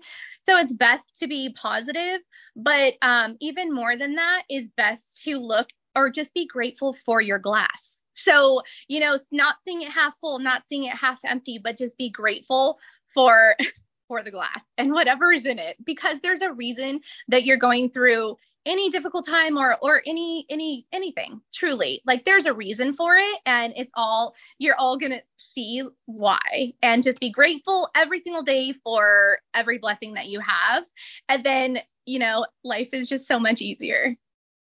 So 0.48 0.56
it's 0.56 0.74
best 0.74 1.04
to 1.20 1.26
be 1.26 1.54
positive, 1.54 2.20
but 2.56 2.94
um, 3.02 3.36
even 3.40 3.72
more 3.72 3.96
than 3.96 4.16
that 4.16 4.42
is 4.48 4.68
best 4.76 5.22
to 5.24 5.38
look 5.38 5.68
or 5.96 6.10
just 6.10 6.34
be 6.34 6.46
grateful 6.46 6.92
for 6.92 7.20
your 7.20 7.38
glass. 7.38 7.98
So, 8.12 8.62
you 8.88 9.00
know, 9.00 9.18
not 9.32 9.56
seeing 9.64 9.82
it 9.82 9.90
half 9.90 10.16
full, 10.20 10.38
not 10.38 10.62
seeing 10.68 10.84
it 10.84 10.94
half 10.94 11.20
empty, 11.24 11.60
but 11.62 11.76
just 11.76 11.98
be 11.98 12.10
grateful 12.10 12.78
for 13.12 13.56
for 14.08 14.22
the 14.22 14.30
glass 14.30 14.60
and 14.76 14.92
whatever 14.92 15.32
is 15.32 15.46
in 15.46 15.58
it 15.58 15.76
because 15.82 16.18
there's 16.22 16.42
a 16.42 16.52
reason 16.52 17.00
that 17.28 17.44
you're 17.44 17.56
going 17.56 17.88
through 17.88 18.36
any 18.66 18.90
difficult 18.90 19.26
time 19.26 19.58
or 19.58 19.76
or 19.82 20.02
any 20.06 20.46
any 20.48 20.86
anything 20.92 21.40
truly. 21.52 22.02
Like 22.06 22.24
there's 22.24 22.46
a 22.46 22.54
reason 22.54 22.94
for 22.94 23.16
it 23.16 23.38
and 23.46 23.74
it's 23.76 23.90
all 23.94 24.34
you're 24.58 24.76
all 24.78 24.98
going 24.98 25.12
to 25.12 25.22
see 25.54 25.82
why. 26.06 26.72
And 26.82 27.02
just 27.02 27.20
be 27.20 27.30
grateful 27.30 27.88
every 27.94 28.20
single 28.22 28.42
day 28.42 28.74
for 28.84 29.38
every 29.54 29.78
blessing 29.78 30.14
that 30.14 30.26
you 30.26 30.40
have. 30.40 30.84
And 31.28 31.44
then 31.44 31.78
you 32.06 32.18
know 32.18 32.46
life 32.64 32.90
is 32.92 33.08
just 33.08 33.26
so 33.26 33.38
much 33.38 33.60
easier. 33.60 34.16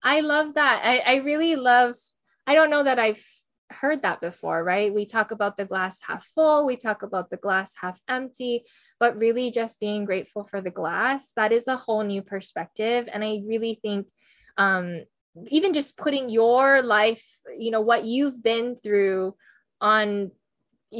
I 0.02 0.20
love 0.20 0.54
that. 0.54 0.80
I, 0.84 0.98
I 0.98 1.16
really 1.16 1.56
love 1.56 1.94
i 2.46 2.54
don't 2.54 2.70
know 2.70 2.82
that 2.82 2.98
i've 2.98 3.22
heard 3.70 4.02
that 4.02 4.20
before, 4.20 4.62
right? 4.62 4.92
We 4.92 5.06
talk 5.06 5.30
about 5.30 5.56
the 5.56 5.64
glass 5.64 5.98
half 6.06 6.26
full, 6.34 6.66
we 6.66 6.76
talk 6.76 7.02
about 7.02 7.30
the 7.30 7.36
glass 7.36 7.72
half 7.80 8.00
empty, 8.08 8.64
but 8.98 9.18
really 9.18 9.50
just 9.50 9.80
being 9.80 10.04
grateful 10.04 10.44
for 10.44 10.60
the 10.60 10.70
glass, 10.70 11.30
that 11.36 11.52
is 11.52 11.66
a 11.66 11.76
whole 11.76 12.02
new 12.02 12.22
perspective. 12.22 13.08
And 13.12 13.22
I 13.22 13.40
really 13.46 13.78
think 13.82 14.06
um, 14.56 15.04
even 15.46 15.72
just 15.72 15.96
putting 15.96 16.28
your 16.28 16.82
life, 16.82 17.24
you 17.56 17.70
know, 17.70 17.80
what 17.80 18.04
you've 18.04 18.42
been 18.42 18.76
through 18.82 19.34
on 19.80 20.30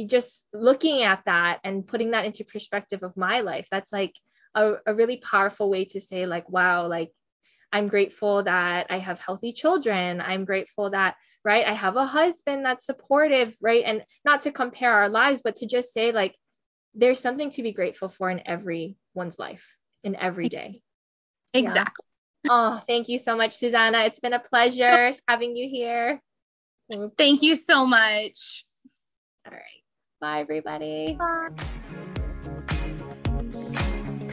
just 0.05 0.43
looking 0.53 1.01
at 1.03 1.23
that 1.25 1.59
and 1.63 1.87
putting 1.87 2.11
that 2.11 2.25
into 2.25 2.45
perspective 2.45 3.03
of 3.03 3.17
my 3.17 3.41
life, 3.41 3.67
that's 3.71 3.91
like 3.91 4.15
a, 4.55 4.73
a 4.85 4.93
really 4.93 5.17
powerful 5.17 5.69
way 5.69 5.85
to 5.85 5.99
say, 5.99 6.25
like, 6.25 6.49
wow, 6.49 6.87
like, 6.87 7.11
I'm 7.71 7.87
grateful 7.87 8.43
that 8.43 8.87
I 8.89 8.97
have 8.97 9.19
healthy 9.19 9.53
children. 9.53 10.21
I'm 10.21 10.45
grateful 10.45 10.89
that 10.89 11.15
right? 11.43 11.65
I 11.65 11.73
have 11.73 11.95
a 11.95 12.05
husband 12.05 12.65
that's 12.65 12.85
supportive, 12.85 13.55
right? 13.61 13.83
And 13.85 14.03
not 14.25 14.41
to 14.41 14.51
compare 14.51 14.93
our 14.93 15.09
lives, 15.09 15.41
but 15.43 15.57
to 15.57 15.67
just 15.67 15.93
say, 15.93 16.11
like, 16.11 16.35
there's 16.93 17.19
something 17.19 17.49
to 17.51 17.63
be 17.63 17.71
grateful 17.71 18.09
for 18.09 18.29
in 18.29 18.41
everyone's 18.45 19.37
life, 19.37 19.75
in 20.03 20.15
every 20.15 20.49
day. 20.49 20.81
Exactly. 21.53 21.83
Yeah. 21.83 22.05
Oh, 22.49 22.81
thank 22.87 23.09
you 23.09 23.19
so 23.19 23.35
much, 23.35 23.57
Suzanna. 23.57 24.05
It's 24.05 24.21
been 24.21 24.31
a 24.31 24.39
pleasure 24.39 25.13
having 25.27 25.57
you 25.57 25.67
here. 25.67 26.21
Thank 27.17 27.41
you 27.41 27.57
so 27.57 27.85
much. 27.85 28.65
All 29.45 29.51
right. 29.51 29.83
Bye, 30.21 30.39
everybody. 30.39 31.17
Bye. 31.19 31.49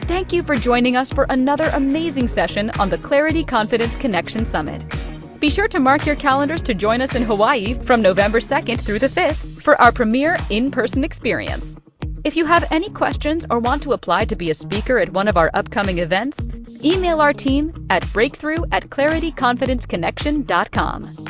Thank 0.03 0.31
you 0.31 0.41
for 0.41 0.55
joining 0.55 0.95
us 0.95 1.11
for 1.11 1.25
another 1.29 1.69
amazing 1.73 2.29
session 2.29 2.71
on 2.79 2.89
the 2.89 2.97
Clarity 2.97 3.43
Confidence 3.43 3.95
Connection 3.97 4.45
Summit. 4.45 4.85
Be 5.39 5.51
sure 5.51 5.67
to 5.67 5.79
mark 5.79 6.07
your 6.07 6.15
calendars 6.15 6.61
to 6.61 6.73
join 6.73 6.99
us 7.01 7.13
in 7.13 7.21
Hawaii 7.21 7.75
from 7.83 8.01
November 8.01 8.39
2nd 8.39 8.81
through 8.81 8.97
the 8.97 9.07
5th 9.07 9.61
for 9.61 9.79
our 9.79 9.91
premier 9.91 10.35
in 10.49 10.71
person 10.71 11.03
experience. 11.03 11.75
If 12.23 12.35
you 12.35 12.45
have 12.45 12.65
any 12.71 12.89
questions 12.89 13.45
or 13.49 13.59
want 13.59 13.83
to 13.83 13.93
apply 13.93 14.25
to 14.25 14.35
be 14.35 14.49
a 14.49 14.55
speaker 14.55 14.97
at 14.97 15.13
one 15.13 15.27
of 15.27 15.37
our 15.37 15.51
upcoming 15.53 15.99
events, 15.99 16.47
email 16.83 17.21
our 17.21 17.33
team 17.33 17.85
at 17.91 18.11
breakthrough 18.11 18.63
at 18.71 18.89
clarityconfidenceconnection.com. 18.89 21.26